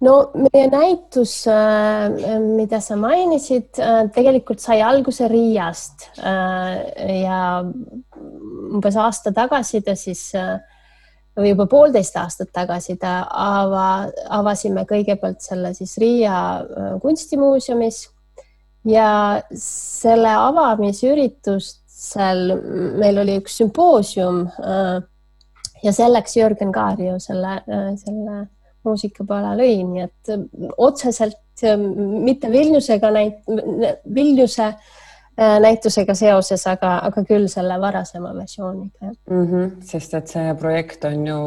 [0.01, 1.33] no meie näitus,
[2.55, 3.79] mida sa mainisid,
[4.15, 7.39] tegelikult sai alguse Riiast ja
[8.69, 10.29] umbes aasta tagasi ta siis
[11.39, 14.09] või juba poolteist aastat tagasi ta ava,
[14.39, 16.37] avasime kõigepealt selle siis Riia
[17.03, 18.05] kunstimuuseumis
[18.87, 19.09] ja
[19.59, 22.55] selle avamisüritusel
[22.99, 24.45] meil oli üks sümpoosium
[25.83, 27.59] ja selleks Jörgen Kaario selle,
[27.99, 28.35] selle
[28.87, 30.31] muusika peale lõi, nii et
[30.77, 33.43] otseselt mitte Vilniusega näit-,
[34.15, 34.73] Vilniuse
[35.39, 39.45] näitusega seoses, aga, aga küll selle varasema versiooniga mm.
[39.45, 41.39] -hmm, sest et see projekt on ju,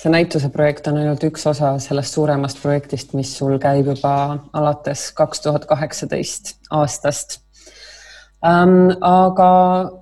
[0.00, 4.14] see näituse projekt on ainult üks osa sellest suuremast projektist, mis sul käib juba
[4.52, 7.38] alates kaks tuhat kaheksateist aastast
[8.44, 8.90] ähm,.
[9.00, 9.50] aga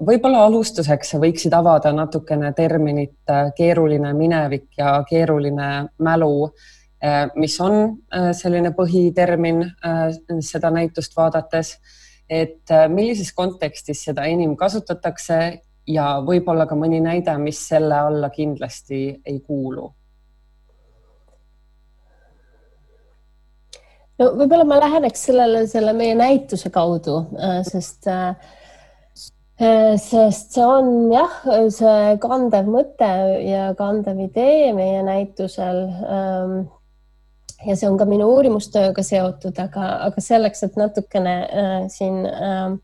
[0.00, 6.50] võib-olla alustuseks sa võiksid avada natukene terminit äh, keeruline minevik ja keeruline mälu,
[7.04, 9.66] äh, mis on äh, selline põhitermin
[10.40, 11.76] seda näitust vaadates,
[12.32, 15.40] et millises kontekstis seda enim kasutatakse
[15.90, 19.90] ja võib-olla ka mõni näide, mis selle alla kindlasti ei kuulu
[24.22, 28.34] no võib-olla ma läheneks sellele selle meie näituse kaudu, äh, sest äh,
[29.60, 31.40] äh, sest see on jah,
[31.74, 33.10] see kandev mõte
[33.46, 35.84] ja kandev idee meie näitusel.
[37.62, 42.26] Ähm, ja see on ka minu uurimustööga seotud, aga, aga selleks, et natukene äh, siin
[42.26, 42.74] äh,,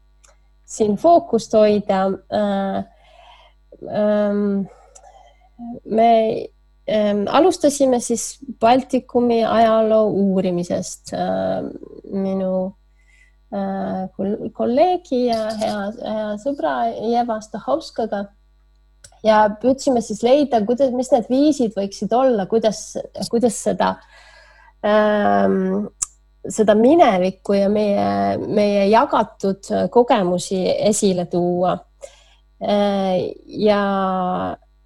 [0.64, 2.84] siin fookust hoida äh,.
[3.88, 4.34] Äh,
[5.84, 6.12] me
[6.88, 11.66] Ehm, alustasime siis Baltikumi ajaloo uurimisest ehm,
[12.16, 12.52] minu
[13.52, 16.72] äh, kolleegi ja hea, hea sõbra
[17.10, 18.22] Jeva Stahovskaga
[19.20, 22.80] ja püüdsime siis leida, kuidas, mis need viisid võiksid olla, kuidas,
[23.28, 24.16] kuidas seda ähm,
[26.48, 31.74] seda minevikku ja meie, meie jagatud kogemusi esile tuua.
[32.62, 33.82] Äh, ja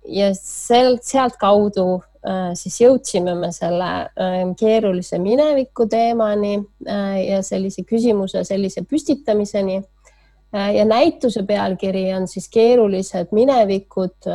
[0.09, 1.87] ja sealt, sealtkaudu
[2.27, 9.79] äh, siis jõudsime me selle äh, keerulise mineviku teemani äh, ja sellise küsimuse sellise püstitamiseni
[9.79, 10.71] äh,.
[10.77, 14.31] ja näituse pealkiri on siis keerulised minevikud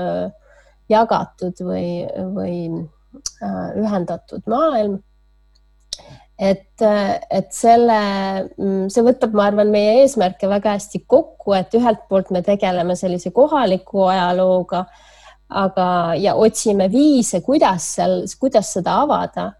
[0.89, 1.89] jagatud või,
[2.31, 2.59] või
[3.75, 5.01] ühendatud maailm
[6.37, 7.99] et, et selle,
[8.57, 12.95] mm, see võtab, ma arvan, meie eesmärke väga hästi kokku, et ühelt poolt me tegeleme
[12.99, 14.85] sellise kohaliku ajalooga
[15.49, 15.87] aga,
[16.19, 19.51] ja otsime viise, kuidas seal, kuidas seda avada.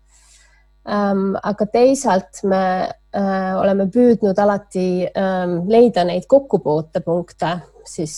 [0.87, 7.57] Aga teisalt me äh, oleme püüdnud alati ähm, leida neid kokkupuutepunkte,
[7.87, 8.13] siis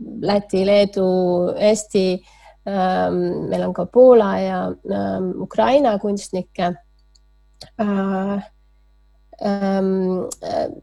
[0.00, 1.10] Läti, Leedu,
[1.60, 2.04] Eesti
[2.64, 3.18] ähm,,
[3.50, 6.70] meil on ka Poola ja ähm, Ukraina kunstnikke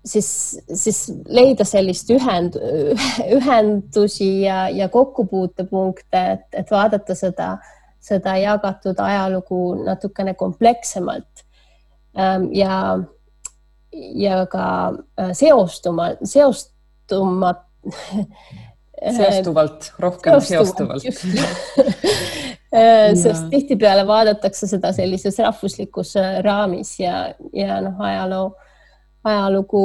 [0.06, 0.30] siis,
[0.74, 2.58] siis leida sellist ühend,
[3.38, 7.52] ühendusi ja, ja kokkupuutepunkte, et, et vaadata seda,
[8.02, 11.46] seda jagatud ajalugu natukene komplekssemalt
[12.18, 12.50] ähm,.
[12.54, 12.98] ja,
[13.94, 14.66] ja ka
[15.20, 17.54] äh, seostuma, seostuma
[19.02, 22.06] seostuvalt, rohkem seostuvalt, seostuvalt.
[22.76, 28.50] Äh, sest tihtipeale vaadatakse seda sellises rahvuslikus äh, raamis ja, ja noh, ajaloo,
[29.24, 29.84] ajalugu,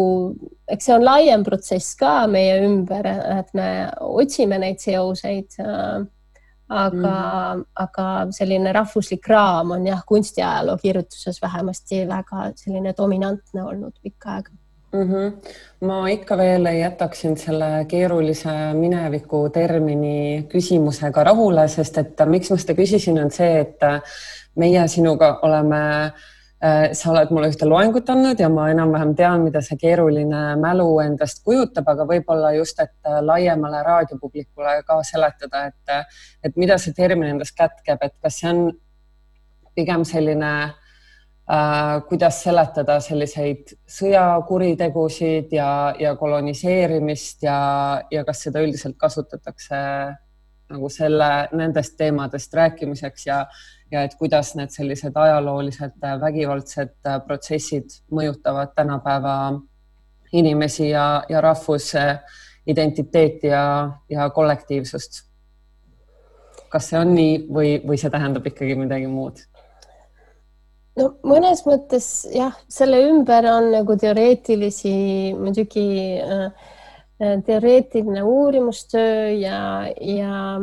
[0.66, 3.06] eks see on laiem protsess ka meie ümber,
[3.38, 3.68] et me
[4.02, 5.54] otsime neid seoseid.
[5.62, 6.02] Äh,
[6.72, 13.92] aga mm., aga selline rahvuslik raam on jah, kunstiajaloo kirjutuses vähemasti väga selline dominantne olnud
[14.02, 14.56] pikka aega
[14.92, 15.12] mm.
[15.12, 15.32] -hmm.
[15.80, 22.56] ma ikka veel jätaks sind selle keerulise mineviku termini küsimusega rahule, sest et miks ma
[22.56, 23.80] seda küsisin, on see, et
[24.56, 25.80] meie sinuga oleme
[26.64, 31.00] äh, sa oled mulle ühte loengut andnud ja ma enam-vähem tean, mida see keeruline mälu
[31.00, 36.14] endast kujutab, aga võib-olla just, et laiemale raadiopublikule ka seletada, et,
[36.44, 38.70] et mida see termin endas kätkeb, et kas see on
[39.74, 40.81] pigem selline Äh,
[42.08, 47.56] kuidas seletada selliseid sõjakuritegusid ja, ja koloniseerimist ja,
[48.10, 49.80] ja kas seda üldiselt kasutatakse
[50.72, 53.42] nagu selle, nendest teemadest rääkimiseks ja,
[53.90, 56.94] ja et kuidas need sellised ajaloolised vägivaldsed
[57.26, 59.36] protsessid mõjutavad tänapäeva
[60.32, 62.06] inimesi ja, ja rahvuse
[62.66, 65.24] identiteeti ja, ja kollektiivsust.
[66.72, 69.42] kas see on nii või, või see tähendab ikkagi midagi muud?
[71.00, 74.94] No mõnes mõttes jah, selle ümber on nagu teoreetilisi
[75.38, 75.86] muidugi
[76.20, 76.46] äh,
[77.22, 79.58] äh, teoreetiline uurimustöö ja,
[80.00, 80.60] ja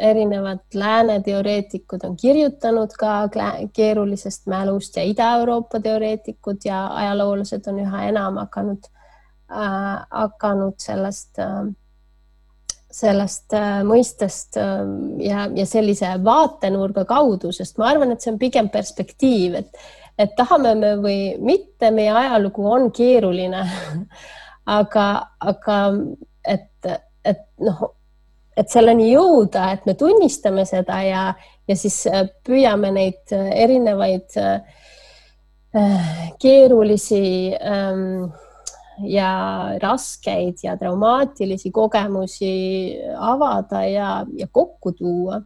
[0.00, 3.28] erinevad lääne teoreetikud on kirjutanud ka
[3.76, 8.88] keerulisest mälust ja Ida-Euroopa teoreetikud ja ajaloolased on üha enam hakanud
[9.52, 11.68] äh,, hakanud sellest äh,
[12.90, 14.82] sellest äh, mõistest äh,
[15.22, 19.84] ja, ja sellise vaatenurga kaudu, sest ma arvan, et see on pigem perspektiiv, et,
[20.18, 23.64] et tahame me või mitte, meie ajalugu on keeruline.
[24.70, 25.04] Aga,
[25.42, 25.76] aga
[26.46, 26.86] et,
[27.26, 27.78] et noh,
[28.60, 31.22] et selleni jõuda, et me tunnistame seda ja,
[31.66, 34.36] ja siis äh, püüame neid äh, erinevaid
[36.42, 37.24] keerulisi
[37.56, 38.30] ähm,
[39.08, 39.30] ja
[39.82, 42.52] raskeid ja traumaatilisi kogemusi
[43.16, 45.40] avada ja, ja kokku tuua.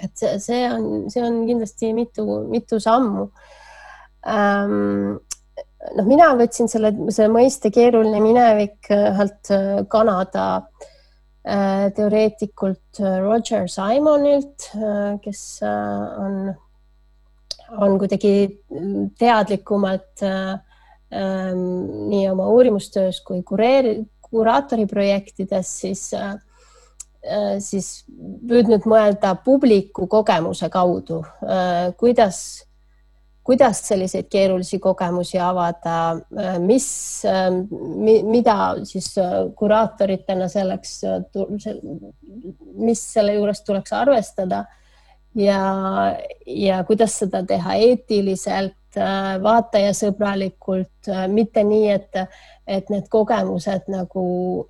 [0.00, 3.26] et see, see on, see on kindlasti mitu, mitu sammu
[4.26, 5.18] ähm,
[5.96, 10.46] noh, mina võtsin selle, selle mõiste keeruline minevik ühelt äh, Kanada
[11.44, 14.70] äh, teoreetikult äh, Roger Simonilt,
[15.24, 16.50] kes on,
[17.78, 18.34] on kuidagi
[19.20, 20.66] teadlikumalt ähm,
[21.10, 26.10] nii oma uurimustöös kui kureeri-, kuraatori projektides siis
[27.60, 27.88] siis
[28.48, 31.18] püüdnud mõelda publiku kogemuse kaudu,
[32.00, 32.38] kuidas
[33.50, 36.20] kuidas selliseid keerulisi kogemusi avada,
[36.62, 36.86] mis,
[38.30, 38.56] mida
[38.86, 39.08] siis
[39.58, 41.00] kuraatoritena selleks,
[42.78, 44.64] mis selle juures tuleks arvestada
[45.34, 45.62] ja,
[46.46, 48.76] ja kuidas seda teha eetiliselt,
[49.42, 52.22] vaatajasõbralikult, mitte nii, et,
[52.66, 54.24] et need kogemused nagu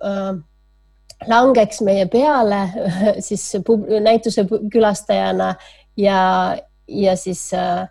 [0.05, 0.33] äh,
[1.27, 2.61] langeks meie peale
[3.27, 3.47] siis
[4.01, 5.55] näituse külastajana
[5.97, 6.21] ja,
[6.87, 7.87] ja siis äh,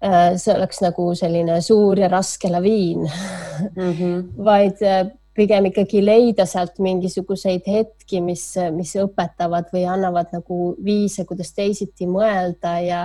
[0.00, 4.22] Äh, see oleks nagu selline suur ja raske laviin mm, -hmm.
[4.48, 11.26] vaid äh, pigem ikkagi leida sealt mingisuguseid hetki, mis, mis õpetavad või annavad nagu viise,
[11.28, 13.02] kuidas teisiti mõelda ja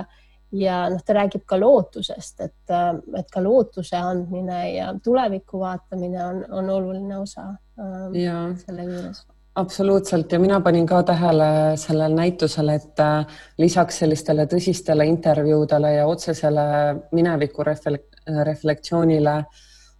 [0.52, 6.24] ja noh, ta räägib ka lootusest, et, äh, et ka lootuse andmine ja tuleviku vaatamine
[6.24, 7.54] on, on oluline osa
[8.12, 8.42] ja.
[8.66, 9.26] selle juures
[9.56, 16.06] absoluutselt ja mina panin ka tähele sellel näitusel, et äh, lisaks sellistele tõsistele intervjuudele ja
[16.06, 16.66] otsesele
[17.12, 18.04] mineviku reflek
[18.44, 19.36] reflektsioonile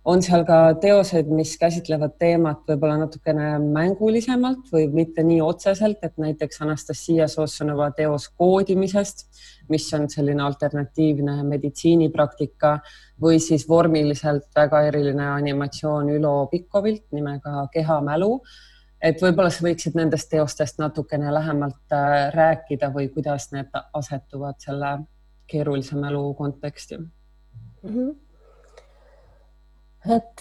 [0.07, 6.15] on seal ka teosed, mis käsitlevad teemat võib-olla natukene mängulisemalt või mitte nii otseselt, et
[6.23, 9.27] näiteks Anastasia Sossonova teos koodimisest,
[9.69, 12.77] mis on selline alternatiivne meditsiinipraktika
[13.23, 18.31] või siis vormiliselt väga eriline animatsioon Ülo Pikkovilt nimega Kehamälu
[19.03, 24.93] et võib-olla sa võiksid nendest teostest natukene lähemalt äh, rääkida või kuidas need asetuvad selle
[25.51, 27.11] keerulise mälu konteksti mm?
[27.83, 28.15] -hmm.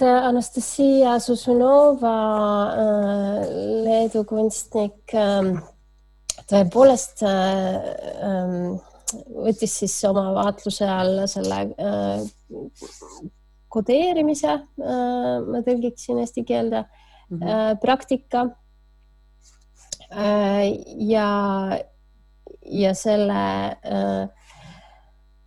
[0.02, 2.16] Äh, Anastasia Susunova,
[2.74, 3.46] äh,
[3.86, 5.58] Leedu kunstnik, ähm,
[6.50, 8.76] tõepoolest ähm,
[9.46, 11.62] võttis siis oma vaatluse alla selle
[13.72, 17.80] kodeerimise, ma tõlgiksin eesti keelde mm -hmm.
[17.82, 18.46] praktika.
[20.12, 21.80] Äh, ja,
[22.62, 23.42] ja selle,
[23.84, 24.28] äh,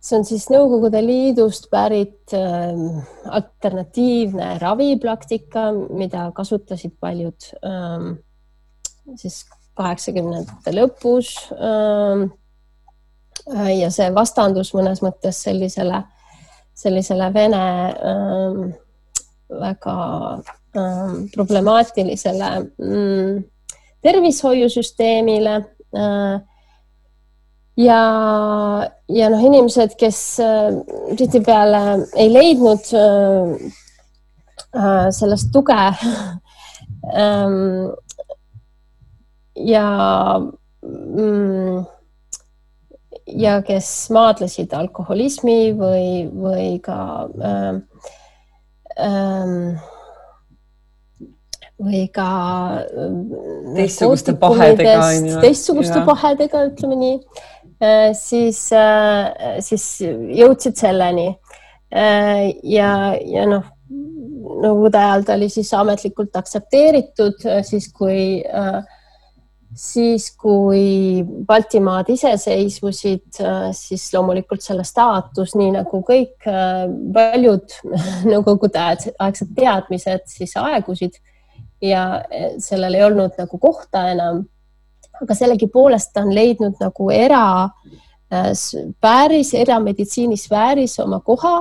[0.09, 7.37] see on siis Nõukogude Liidust pärit alternatiivne ravipraktika, mida kasutasid paljud
[9.19, 9.45] siis
[9.77, 11.53] kaheksakümnendate lõpus.
[13.79, 16.03] ja see vastandus mõnes mõttes sellisele,
[16.73, 17.65] sellisele Vene
[19.49, 19.95] väga
[20.77, 23.43] Ähm, problemaatilisele mm,
[24.01, 26.41] tervishoiusüsteemile äh,
[27.79, 27.99] ja,
[29.07, 30.73] ja noh, inimesed, kes äh,
[31.17, 33.69] tihtipeale ei leidnud äh,
[35.15, 35.77] sellest tuge
[37.23, 37.89] ähm,
[39.55, 39.87] ja
[40.83, 41.85] mm,
[43.39, 47.83] ja kes maadlesid alkoholismi või, või ka ähm,
[48.97, 49.77] ähm,
[51.79, 52.31] või ka
[52.83, 53.13] äh,
[53.77, 57.58] teistsuguste pahedega teistsuguste pahedega, ütleme nii, äh,
[58.17, 61.31] siis, äh, siis jõudsid selleni.
[61.89, 68.43] ja, ja noh, Nõukogude ajal ta oli siis ametlikult aktsepteeritud, siis kui,
[69.73, 73.39] siis kui Baltimaad iseseisvusid,
[73.77, 76.45] siis loomulikult selle staatus, nii nagu kõik
[77.15, 77.77] paljud
[78.33, 81.17] Nõukogude aegsed teadmised siis aegusid
[81.81, 82.05] ja
[82.61, 84.43] sellel ei olnud nagu kohta enam.
[85.23, 87.73] Aga sellegipoolest ta on leidnud nagu erasfääris,
[89.53, 91.57] eh, erameditsiinisfääris oma koha.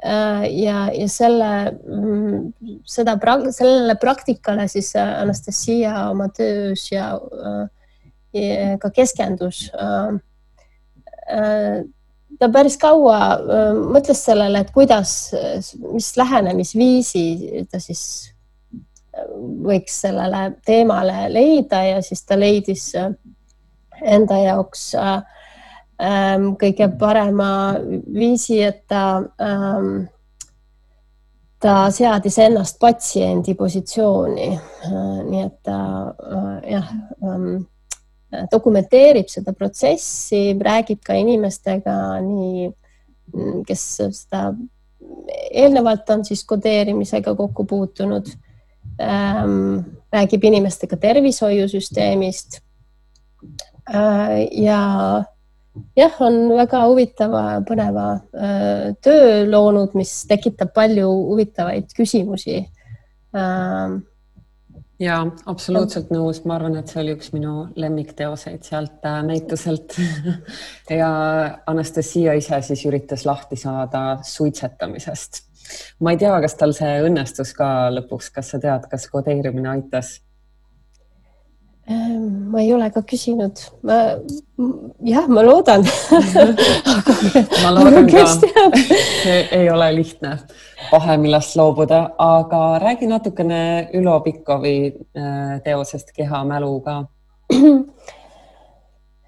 [0.00, 2.52] Eh, ja, ja selle, mm,
[2.88, 3.18] seda,
[3.52, 7.20] sellele praktikale siis Anastasia oma töös ja,
[8.32, 9.70] ja ka keskendus
[12.40, 13.18] ta päris kaua
[13.92, 15.34] mõtles sellele, et kuidas,
[15.92, 18.32] mis lähenemisviisi ta siis
[19.64, 23.10] võiks sellele teemale leida ja siis ta leidis äh,
[24.02, 25.18] enda jaoks äh,
[26.02, 27.50] ähm, kõige parema
[28.14, 29.04] viisi, et ta
[29.42, 30.08] ähm,
[31.60, 34.48] ta seadis ennast patsiendi positsiooni.
[35.30, 35.76] nii et ta
[36.64, 36.88] jah
[37.20, 37.66] ähm,
[38.52, 41.94] dokumenteerib seda protsessi, räägib ka inimestega
[42.24, 42.70] nii,
[43.66, 44.50] kes seda
[45.50, 48.30] eelnevalt on siis kodeerimisega kokku puutunud.
[49.00, 52.60] Räägib inimestega tervishoiusüsteemist
[53.94, 54.48] äh,.
[54.52, 54.80] ja
[55.96, 63.98] jah, on väga huvitava, põneva äh, töö loonud, mis tekitab palju huvitavaid küsimusi äh,.
[65.00, 65.18] ja
[65.52, 69.96] absoluutselt nõus, ma arvan, et see oli üks minu lemmikteoseid sealt äh, näituselt
[71.00, 71.12] ja
[71.70, 75.46] Anastasia ise siis üritas lahti saada suitsetamisest.
[76.00, 80.18] Ma ei tea, kas tal see õnnestus ka lõpuks, kas sa tead, kas kodeerimine aitas?
[81.90, 83.96] Ehm, ma ei ole ka küsinud, ma
[85.02, 85.82] jah, ma loodan.
[87.62, 90.36] Ma loodan ka, see ei ole lihtne
[90.90, 93.62] vahe, millest loobuda, aga räägi natukene
[93.98, 97.00] Ülo Pikkovi äh, teosest Keha mälu ka.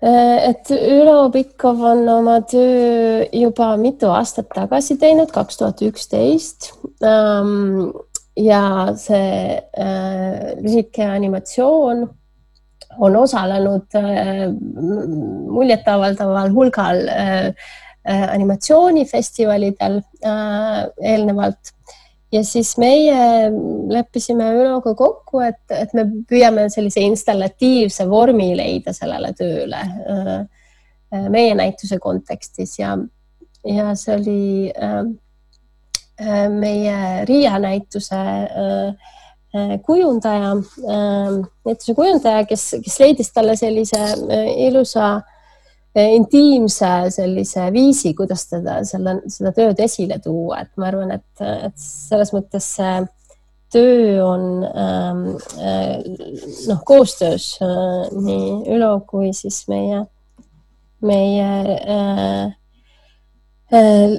[0.03, 6.73] Äh, et Ülo Pikkov on oma töö juba mitu aastat tagasi teinud, kaks tuhat üksteist.
[7.07, 7.93] Ehm,
[8.35, 8.63] ja
[8.99, 12.03] see äh, lühike animatsioon
[12.99, 14.49] on osalenud äh,
[15.55, 17.07] muljetavaldaval hulgal
[18.03, 21.71] animatsioonifestivalidel eelnevalt
[22.33, 23.51] ja siis meie
[23.93, 29.83] leppisime Üloga kokku, et, et me püüame sellise installatiivse vormi leida sellele tööle
[31.29, 32.79] meie näituse kontekstis.
[32.79, 32.95] Ja,
[33.69, 34.73] ja see oli
[36.57, 39.11] meie Riia näituse äh,
[39.55, 40.55] Äh, kujundaja,
[41.67, 45.32] näituse kujundaja, kes, kes leidis talle sellise äh, ilusa äh,
[46.01, 51.77] intiimse sellise viisi, kuidas teda selle, seda tööd esile tuua, et ma arvan, et, et
[51.77, 53.03] selles mõttes see
[53.73, 55.23] töö on ähm,
[56.69, 57.55] noh, koostöös
[58.13, 60.03] nii Ülo kui siis meie,
[61.01, 61.49] meie
[61.97, 62.53] äh,
[63.73, 64.19] äh,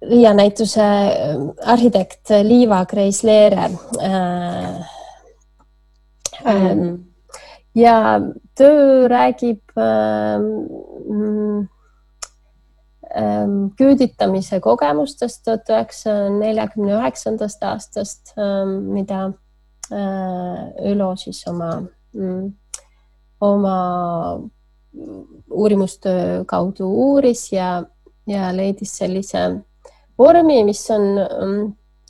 [0.00, 4.80] Riia näituse äh, arhitekt Liiva Kreisleere äh,
[6.44, 7.09] äh, mm.
[7.80, 8.20] Ja
[8.58, 10.40] töö räägib äh,
[13.16, 13.46] äh,
[13.78, 19.32] küüditamise kogemustest tuhat üheksasaja neljakümne üheksandast aastast äh,, mida
[19.92, 21.72] äh, Ülo siis oma
[22.12, 22.52] mm,
[23.40, 23.76] oma
[25.50, 27.82] uurimustöö kaudu uuris ja,
[28.26, 29.44] ja leidis sellise
[30.18, 31.60] vormi, mis on ähm,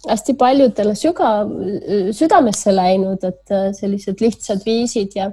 [0.09, 1.51] hästi paljudele sügav,
[2.17, 5.31] südamesse läinud, et äh, sellised lihtsad viisid ja,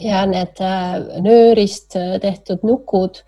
[0.00, 3.22] ja need äh, nöörist äh, tehtud nukud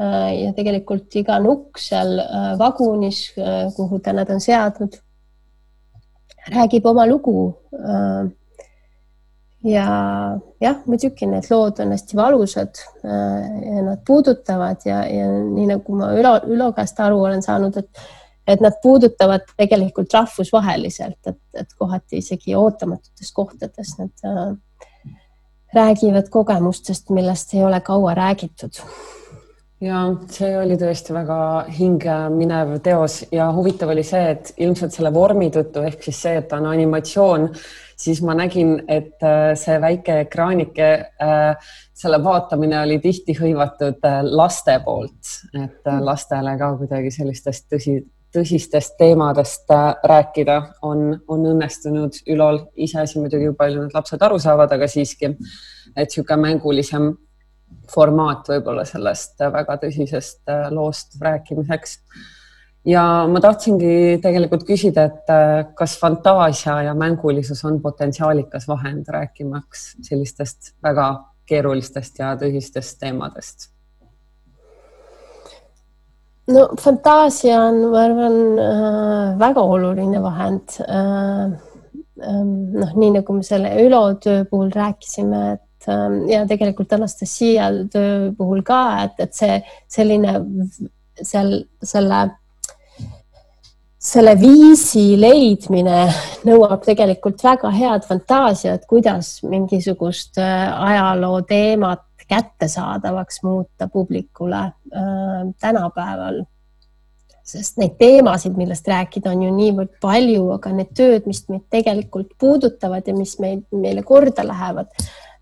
[0.00, 2.14] ja tegelikult iga nukk seal
[2.56, 3.34] vagunis,
[3.76, 4.94] kuhu ta nad on seadnud,
[6.54, 7.50] räägib oma lugu
[9.64, 9.84] ja
[10.60, 15.98] jah, muidugi need lood on hästi valusad äh, ja nad puudutavad ja, ja nii nagu
[15.98, 18.08] ma Ülo, Ülo käest aru olen saanud, et
[18.48, 24.56] et nad puudutavad tegelikult rahvusvaheliselt, et, et kohati isegi ootamatutes kohtades nad äh,
[25.74, 28.82] räägivad kogemustest, millest ei ole kaua räägitud.
[29.80, 31.36] Ja see oli tõesti väga
[31.72, 36.50] hingeminev teos ja huvitav oli see, et ilmselt selle vormi tõttu ehk siis see, et
[36.50, 37.48] ta on animatsioon
[38.00, 40.88] siis ma nägin, et äh, see väike ekraanike,
[41.20, 47.98] äh, selle vaatamine oli tihti hõivatud äh, laste poolt, et lastele ka kuidagi sellistest tõsi,
[48.34, 49.70] tõsistest teemadest
[50.06, 50.56] rääkida
[50.86, 55.32] on, on õnnestunud Ülol, iseasi muidugi, kui palju need lapsed aru saavad, aga siiski,
[55.96, 57.10] et niisugune mängulisem
[57.90, 61.98] formaat võib-olla sellest väga tõsisest loost rääkimiseks
[62.88, 69.90] ja ma tahtsingi tegelikult küsida, et äh, kas fantaasia ja mängulisus on potentsiaalikas vahend rääkimaks
[70.06, 71.12] sellistest väga
[71.50, 73.70] keerulistest ja tõsistest teemadest?
[76.54, 81.50] No fantaasia on, ma arvan äh,, väga oluline vahend äh,.
[82.20, 82.44] äh
[82.80, 88.30] noh, nii nagu me selle Ülo töö puhul rääkisime, et äh, ja tegelikult Anastasia töö
[88.36, 90.36] puhul ka, et, et see selline
[91.20, 92.26] seal selle
[94.00, 96.06] selle viisi leidmine
[96.48, 104.72] nõuab tegelikult väga head fantaasiat, kuidas mingisugust äh, ajaloo teemat kättesaadavaks muuta publikule äh,
[105.60, 106.44] tänapäeval.
[107.50, 112.36] sest neid teemasid, millest rääkida, on ju niivõrd palju, aga need tööd, mis meid tegelikult
[112.38, 114.92] puudutavad ja mis meid, meile korda lähevad,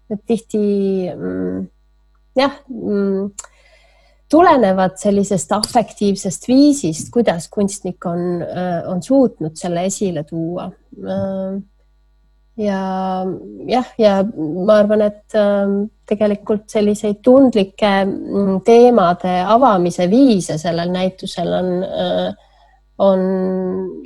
[0.09, 0.63] need tihti
[1.13, 1.67] mm,
[2.39, 3.29] jah mm,
[4.31, 8.41] tulenevad sellisest afektiivsest viisist, kuidas kunstnik on,
[8.89, 10.71] on suutnud selle esile tuua.
[12.59, 12.81] Ja
[13.69, 14.15] jah, ja
[14.67, 15.37] ma arvan, et
[16.09, 21.71] tegelikult selliseid tundlike mm, teemade avamise viise sellel näitusel on,
[23.05, 23.23] on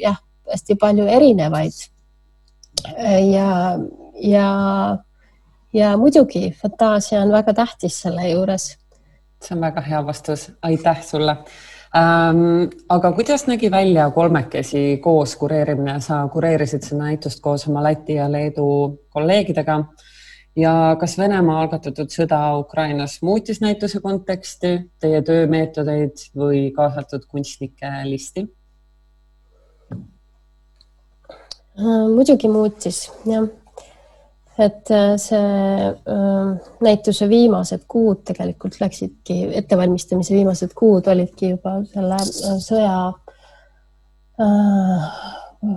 [0.03, 0.21] jah,
[0.53, 1.89] hästi palju erinevaid.
[3.31, 3.79] ja,
[4.21, 4.49] ja,
[5.73, 8.73] ja muidugi fantaasia on väga tähtis selle juures
[9.43, 11.72] see on väga hea vastus, aitäh sulle ähm,.
[11.93, 18.31] Aga kuidas nägi välja kolmekesi koos kureerimine, sa kureerisid seda näitust koos oma Läti ja
[18.33, 19.85] Leedu kolleegidega.
[20.57, 28.45] Ja kas Venemaa algatatud sõda Ukrainas muutis näituse konteksti, teie töömeetodeid või kaasatud kunstnike listi?
[31.73, 33.49] Äh, muidugi muutis, jah
[34.63, 42.19] et äh, see äh, näituse viimased kuud tegelikult läksidki, ettevalmistamise viimased kuud olidki juba selle
[42.21, 42.97] äh, sõja
[44.41, 45.07] äh,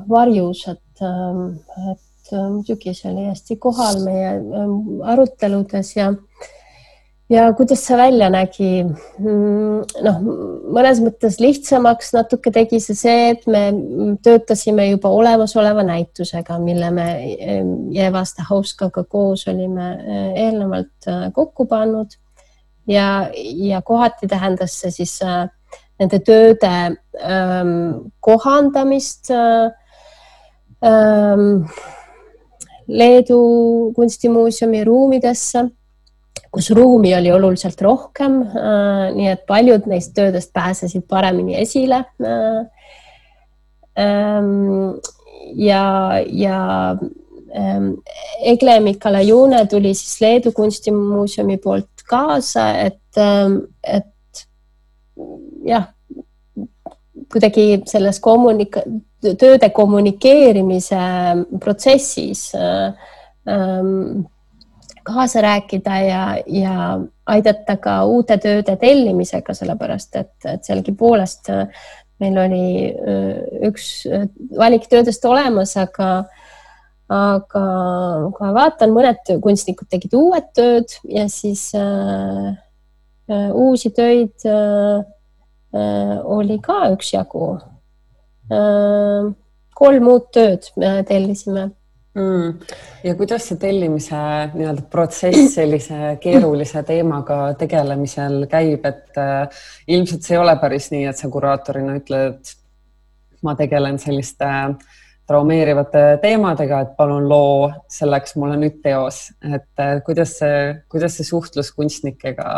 [0.09, 4.29] varjus, et et see oli hästi kohal meie
[5.11, 6.07] aruteludes ja
[7.29, 8.71] ja kuidas see välja nägi?
[8.85, 10.19] Mm, noh,
[10.77, 13.63] mõnes mõttes lihtsamaks natuke tegi see see, et me
[14.25, 17.07] töötasime juba olemasoleva näitusega, mille me
[17.95, 22.13] Jeva Stahovskaga koos olime eh, eelnevalt eh, kokku pannud
[22.87, 25.47] ja, ja kohati tähendas see siis äh,
[25.99, 26.71] nende tööde
[27.23, 29.71] ähm, kohandamist äh,
[30.85, 31.65] ähm,
[32.87, 35.65] Leedu kunstimuuseumi ruumidesse
[36.55, 38.39] kus ruumi oli oluliselt rohkem.
[38.47, 42.03] Äh, nii et paljud neist töödest pääsesid paremini esile.
[42.23, 42.61] Äh,
[43.99, 44.95] ähm,
[45.55, 45.85] ja,
[46.25, 46.59] ja
[47.55, 47.91] ähm,
[48.43, 54.45] Egle Mikalajune tuli siis Leedu kunstimuuseumi poolt kaasa, et, ähm, et
[55.65, 55.89] jah,
[57.31, 58.85] kuidagi selles kommunika-,
[59.39, 61.01] tööde kommunikeerimise
[61.59, 64.25] protsessis ähm,
[65.05, 66.99] kaasa rääkida ja, ja
[67.29, 71.85] aidata ka uute tööde tellimisega, sellepärast et, et sellegipoolest äh,
[72.23, 73.39] meil oli äh,
[73.69, 74.27] üks äh,
[74.57, 76.25] valik töödest olemas, aga
[77.11, 77.63] aga
[78.33, 82.55] ma vaatan, mõned kunstnikud tegid uued tööd ja siis äh,
[83.53, 85.03] uusi töid äh,
[86.25, 87.47] oli ka üksjagu
[88.49, 89.33] äh,.
[89.75, 91.67] kolm uut tööd me tellisime
[92.15, 92.53] mm..
[93.03, 94.19] ja kuidas see tellimise
[94.55, 101.05] nii-öelda protsess sellise keerulise teemaga tegelemisel käib, et äh, ilmselt see ei ole päris nii,
[101.11, 102.55] et sa kuraatorina ütled,
[103.45, 104.51] ma tegelen selliste
[105.25, 110.57] traumeerivate teemadega, et palun loo selleks mulle nüüd teos, et äh, kuidas see,
[110.91, 112.49] kuidas see suhtlus kunstnikega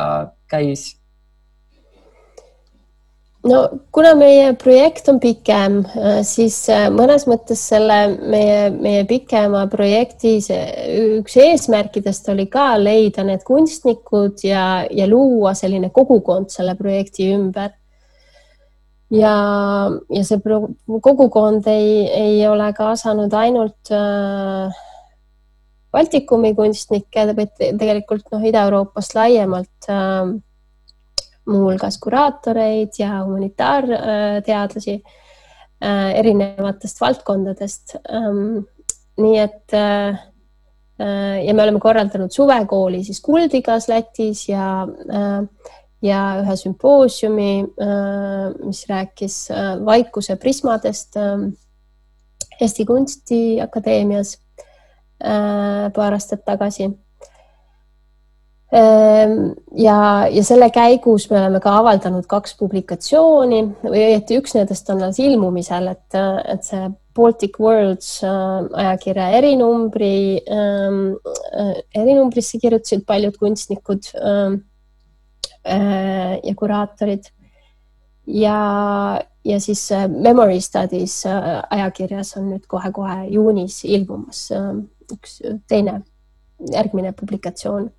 [0.52, 0.94] käis?
[3.48, 3.62] No
[3.94, 10.38] kuna meie projekt on pikem, äh, siis äh, mõnes mõttes selle meie, meie pikema projekti
[11.18, 17.72] üks eesmärkidest oli ka leida need kunstnikud ja, ja luua selline kogukond selle projekti ümber.
[19.14, 19.36] ja,
[20.12, 20.42] ja see
[21.02, 24.84] kogukond ei, ei ole kaasanud ainult äh,
[25.98, 30.36] Baltikumi kunstnikke, vaid tegelikult noh, Ida-Euroopast laiemalt äh,
[31.48, 34.96] muuhulgas kuraatoreid ja humanitaarteadlasi
[35.84, 37.96] äh, erinevatest valdkondadest.
[38.12, 38.66] Ähm,
[39.18, 40.20] nii et äh,
[41.02, 44.88] äh, ja me oleme korraldanud suvekooli siis Kuldigas Lätis ja
[46.02, 47.54] ja ühe sümpoosiumi,
[48.62, 49.38] mis rääkis
[49.86, 51.18] vaikuse prismadest
[52.62, 54.36] Eesti Kunstiakadeemias
[55.18, 56.92] paar aastat tagasi
[58.72, 59.98] ja,
[60.28, 65.20] ja selle käigus me oleme ka avaldanud kaks publikatsiooni või õieti üks nendest on alles
[65.24, 66.18] ilmumisel, et,
[66.52, 74.60] et see Baltic Worlds äh, ajakirja erinumbri äh,, erinumbrisse kirjutasid paljud kunstnikud äh,
[76.44, 77.26] ja kuraatorid.
[78.28, 78.60] ja,
[79.44, 81.24] ja siis Memory Studies
[81.70, 84.46] ajakirjas on nüüd kohe-kohe juunis ilmumas
[85.12, 86.02] üks teine,
[86.72, 87.90] järgmine publikatsioon.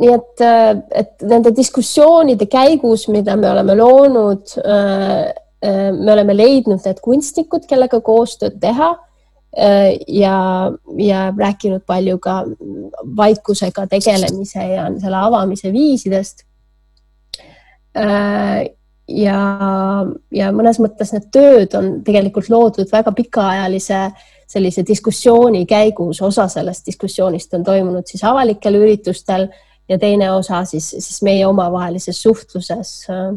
[0.00, 0.72] Nii et, äh,
[1.02, 5.30] et nende diskussioonide käigus, mida me oleme loonud äh,,
[5.64, 10.36] äh, me oleme leidnud need kunstnikud, kellega koostööd teha äh, ja,
[10.98, 12.42] ja rääkinud palju ka
[13.16, 16.46] vaikusega tegelemise ja selle avamise viisidest.
[17.98, 18.70] Äh,
[19.10, 19.38] ja,
[20.30, 24.04] ja mõnes mõttes need tööd on tegelikult loodud väga pikaajalise
[24.50, 29.46] sellise diskussiooni käigus, osa sellest diskussioonist on toimunud siis avalikel üritustel
[29.88, 33.30] ja teine osa siis, siis meie omavahelises suhtluses äh,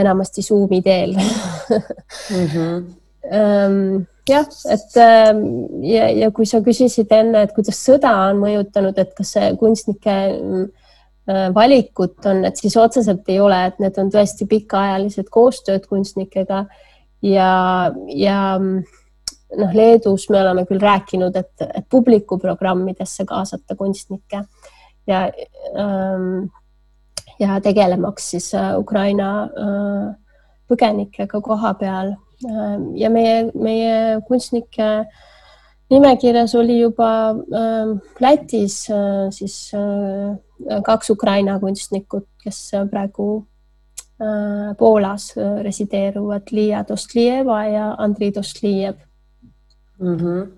[0.00, 2.46] enamasti Zoomi teel mm.
[2.54, 4.04] -hmm.
[4.28, 5.44] jah, et ähm,
[5.84, 10.16] ja, ja kui sa küsisid enne, et kuidas sõda on mõjutanud, et kas see kunstnike
[11.30, 16.64] äh, valikut on, et siis otseselt ei ole, et need on tõesti pikaajalised koostööd kunstnikega
[17.22, 17.52] ja,
[18.08, 18.40] ja
[19.58, 24.44] noh, Leedus me oleme küll rääkinud, et, et publikuprogrammidesse kaasata kunstnikke
[25.06, 25.26] ja
[25.74, 26.50] ähm,
[27.40, 30.14] ja tegelemaks siis äh, Ukraina äh,
[30.70, 32.14] põgenikega koha peal.
[32.46, 34.90] Ähm, ja meie, meie kunstnike
[35.90, 39.72] nimekirjas oli juba ähm, Lätis äh, siis
[40.84, 43.46] kaks Ukraina kunstnikut, kes praegu
[44.76, 45.30] Poolas
[45.64, 48.98] resideeruvad, Liia Dostlijeva ja Andrei Dostlijev
[50.00, 50.16] mm.
[50.16, 50.48] -hmm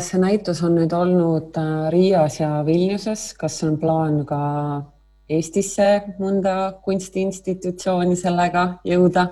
[0.00, 1.56] see näitus on nüüd olnud
[1.92, 4.38] Riias ja Vilniuses, kas on plaan ka
[5.28, 9.26] Eestisse mõnda kunstiinstitutsiooni sellega jõuda?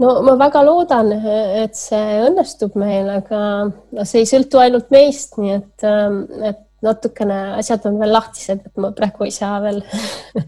[0.00, 1.12] no ma väga loodan,
[1.62, 5.86] et see õnnestub meil, aga see ei sõltu ainult meist, nii et,
[6.52, 9.80] et natukene asjad on veel lahtised, et ma praegu ei saa veel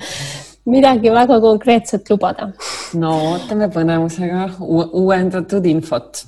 [0.74, 2.50] midagi väga konkreetset lubada.
[3.00, 6.26] no ootame põnevusega uuendatud infot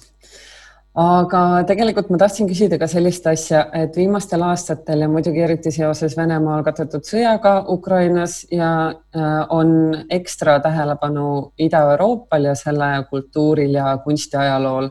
[1.01, 6.17] aga tegelikult ma tahtsin küsida ka sellist asja, et viimastel aastatel ja muidugi eriti seoses
[6.19, 9.73] Venemaa algatatud sõjaga Ukrainas ja äh, on
[10.13, 14.91] ekstra tähelepanu Ida-Euroopal ja selle kultuuril ja kunstiajalool.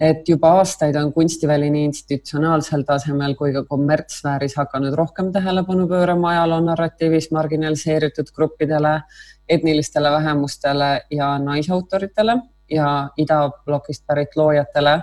[0.00, 6.30] et juba aastaid on kunstiväli nii institutsionaalsel tasemel kui ka kommertssfääris hakanud rohkem tähelepanu pöörama
[6.30, 9.00] ajaloo narratiivis marginaliseeritud gruppidele,
[9.48, 12.40] etnilistele vähemustele ja naisautoritele
[12.70, 15.00] ja idablokist pärit loojatele.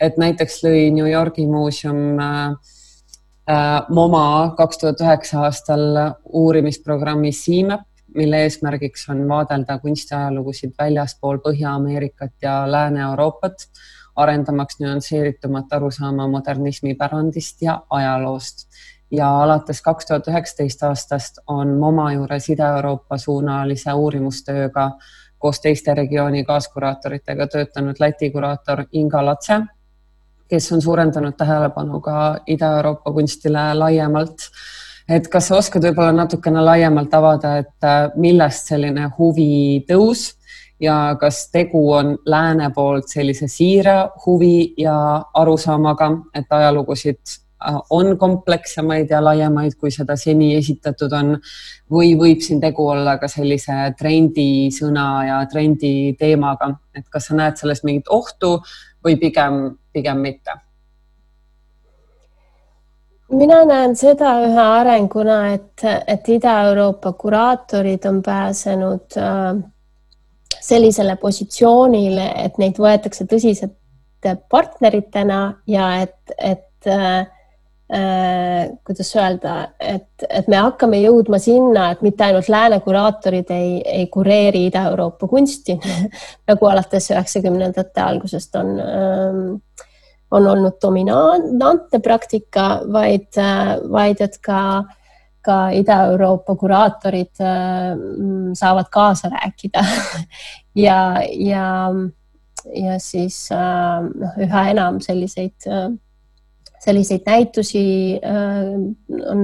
[0.00, 2.72] Et näiteks lõi New Yorgi muuseum äh,
[3.50, 5.86] äh, MoMA kaks tuhat üheksa aastal
[6.24, 13.68] uurimisprogrammi CMAP, mille eesmärgiks on vaadelda kunstiajalugusid väljaspool Põhja-Ameerikat ja Lääne-Euroopat,
[14.16, 18.66] arendamaks nüansseeritumat arusaama modernismi pärandist ja ajaloost.
[19.10, 24.90] Ja alates kaks tuhat üheksateist aastast on MoMA juures Ida-Euroopa suunalise uurimustööga
[25.40, 29.60] koos teiste regiooni kaaskuraatoritega töötanud Läti kuraator Inga Latse,
[30.50, 34.50] kes on suurendanud tähelepanu ka Ida-Euroopa kunstile laiemalt.
[35.08, 40.34] et kas sa oskad võib-olla natukene laiemalt avada, et äh, millest selline huvi tõus
[40.80, 43.96] ja kas tegu on lääne poolt sellise siire
[44.26, 51.34] huvi ja arusaamaga, et ajalugusid Äh, on komplekssemaid ja laiemaid, kui seda seni esitatud on
[51.92, 57.60] või võib siin tegu olla ka sellise trendisõna ja trendi teemaga, et kas sa näed
[57.60, 58.54] selles mingit ohtu
[59.04, 60.58] või pigem, pigem mitte?
[63.30, 69.60] mina näen seda ühe arenguna, et, et Ida-Euroopa kuraatorid on pääsenud äh,
[70.60, 73.76] sellisele positsioonile, et neid võetakse tõsiselt
[74.50, 75.40] partneritena
[75.70, 77.22] ja et, et äh,
[78.86, 84.04] kuidas öelda, et, et me hakkame jõudma sinna, et mitte ainult lääne kuraatorid ei, ei
[84.12, 85.74] kureeri Ida-Euroopa kunsti
[86.50, 89.40] nagu alates üheksakümnendate algusest on, ähm,
[90.30, 94.60] on olnud dominantne praktika, vaid, äh, vaid et ka,
[95.42, 97.90] ka Ida-Euroopa kuraatorid äh,
[98.54, 99.84] saavad kaasa rääkida.
[100.78, 101.90] Ja, ja,
[102.78, 105.66] ja siis noh, üha enam selliseid
[106.80, 107.84] selliseid näitusi
[108.24, 109.42] äh, on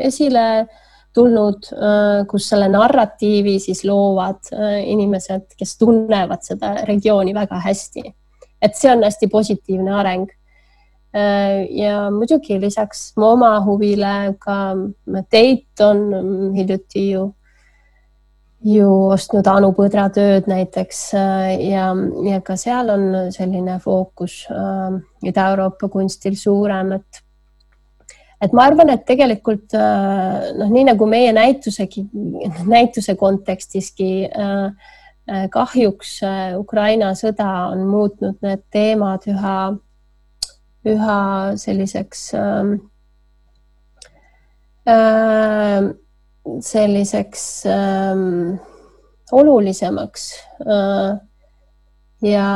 [0.00, 0.66] esile
[1.14, 8.04] tulnud, äh, kus selle narratiivi siis loovad äh, inimesed, kes tunnevad seda regiooni väga hästi.
[8.62, 10.28] et see on hästi positiivne areng.
[11.74, 14.76] ja muidugi lisaks oma huvile ka
[15.30, 17.24] Teit on hiljuti ju
[18.64, 21.88] ju ostnud Anu Põdra tööd näiteks äh, ja,
[22.26, 25.00] ja ka seal on selline fookus äh,
[25.30, 27.22] Ida-Euroopa kunstil suurem, et
[28.40, 32.06] et ma arvan, et tegelikult äh, noh, nii nagu meie näitusegi,
[32.68, 34.92] näituse kontekstiski äh,
[35.30, 39.56] äh kahjuks äh, Ukraina sõda on muutnud need teemad üha,
[40.88, 41.18] üha
[41.60, 42.76] selliseks äh,
[44.88, 45.90] äh,
[46.60, 48.58] selliseks ähm,
[49.32, 50.32] olulisemaks
[50.66, 51.18] äh,.
[52.22, 52.48] ja,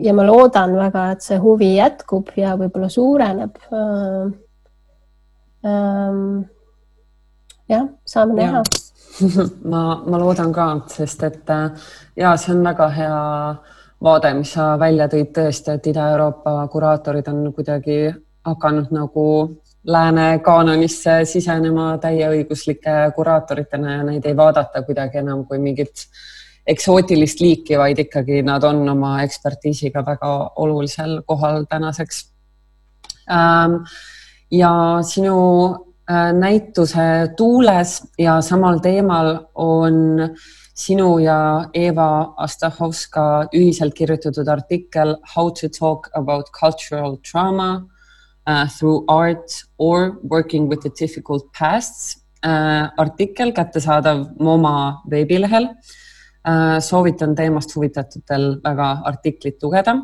[0.00, 4.34] ja ma loodan väga, et see huvi jätkub ja võib-olla suureneb äh,.
[5.66, 6.44] Ähm,
[7.68, 8.60] jah, saame näha
[9.72, 13.16] ma, ma loodan ka, sest et äh, ja see on väga hea
[14.02, 17.98] vaade, mis sa välja tõid tõesti, et Ida-Euroopa kuraatorid on kuidagi
[18.46, 19.26] hakanud nagu
[19.86, 26.06] lääne kaanonisse sisenema täieõiguslike kuraatoritena ja neid ei vaadata kuidagi enam kui mingit
[26.66, 32.24] eksootilist liiki, vaid ikkagi nad on oma ekspertiisiga väga olulisel kohal tänaseks.
[33.30, 33.82] Ähm,
[34.50, 35.38] ja sinu
[36.10, 40.28] äh, näituse Tuules ja samal teemal on
[40.74, 47.86] sinu ja Eva Astahovska ühiselt kirjutatud artikkel How to talk about cultural trauma
[48.46, 52.88] uh, through art or working with the difficult pasts uh,.
[52.96, 56.78] artikkel kättesaadav MoMA veebilehel uh,.
[56.80, 59.96] soovitan teemast huvitatutel väga artiklit lugeda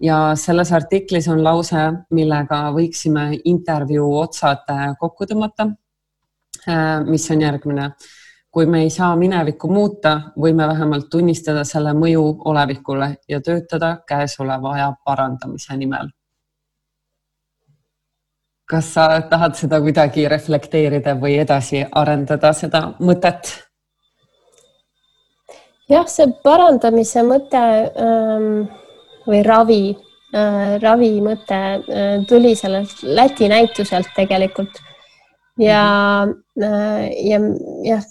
[0.00, 4.66] ja selles artiklis on lause, millega võiksime intervjuu otsad
[4.98, 7.92] kokku tõmmata uh,, mis on järgmine
[8.52, 14.74] kui me ei saa minevikku muuta, võime vähemalt tunnistada selle mõju olevikule ja töötada käesoleva
[14.76, 16.10] aja parandamise nimel.
[18.72, 23.52] Kas sa tahad seda kuidagi reflekteerida või edasi arendada, seda mõtet?
[25.92, 28.46] jah, see parandamise mõte ähm,
[29.26, 34.80] või ravi äh,, ravi mõte äh, tuli sellelt Läti näituselt tegelikult
[35.60, 35.84] ja
[36.24, 37.40] äh,, ja
[37.84, 38.08] jah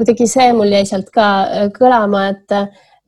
[0.00, 2.56] kuidagi see mul jäi sealt ka äh, kõlama, et,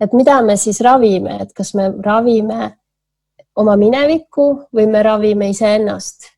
[0.05, 2.69] et mida me siis ravime, et kas me ravime
[3.57, 6.29] oma minevikku või me ravime iseennast.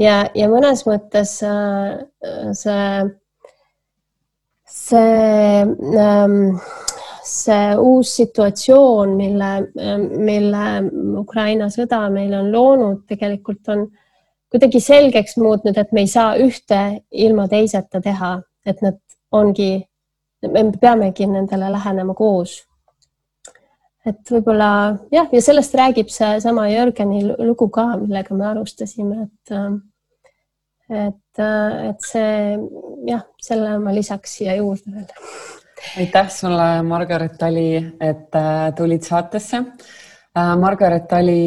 [0.00, 2.00] Ja, ja mõnes mõttes äh,
[2.56, 2.86] see,
[4.64, 5.60] see,
[6.00, 6.38] ähm,
[7.24, 9.50] see uus situatsioon, mille,
[10.14, 10.64] mille
[11.20, 13.86] Ukraina sõda meile on loonud, tegelikult on
[14.54, 16.80] kuidagi selgeks muutnud, et me ei saa ühte
[17.10, 18.36] ilma teiseta teha,
[18.66, 19.00] et need
[19.34, 19.72] ongi,
[20.46, 22.60] me peamegi nendele lähenema koos.
[24.04, 24.68] Et võib-olla
[25.12, 29.56] jah, ja sellest räägib seesama Jörgeni lugu ka, millega me alustasime, et
[30.90, 32.56] et, et see
[33.08, 35.28] jah, selle ma lisaks siia juurde veel.
[36.02, 37.68] aitäh sulle, Margaret Tali,
[38.00, 39.62] et äh, tulid saatesse.
[40.36, 41.40] Äh, Margaret Tali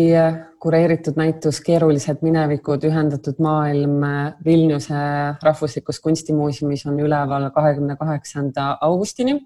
[0.60, 4.01] kureeritud näitus Keerulised minevikud, ühendatud maailm
[4.45, 5.01] Vilniuse
[5.43, 9.38] Rahvuslikus Kunstimuuseumis on üleval kahekümne kaheksanda augustini.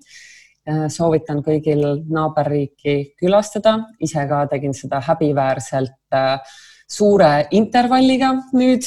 [0.94, 6.38] Soovitan kõigil naaberriiki külastada, ise ka tegin seda häbiväärselt äh,
[6.88, 8.86] suure intervalliga nüüd.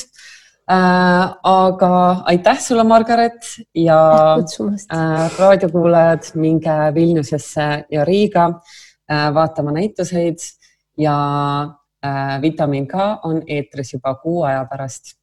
[0.71, 1.93] Äh, aga
[2.31, 4.01] aitäh sulle, Margaret ja
[4.39, 8.49] äh, raadiokuulajad, minge Vilniusesse ja Riiga
[9.35, 10.41] vaatama näituseid
[10.97, 11.17] ja
[12.05, 15.15] Äh, vitamiin K on eetris juba kuu aja pärast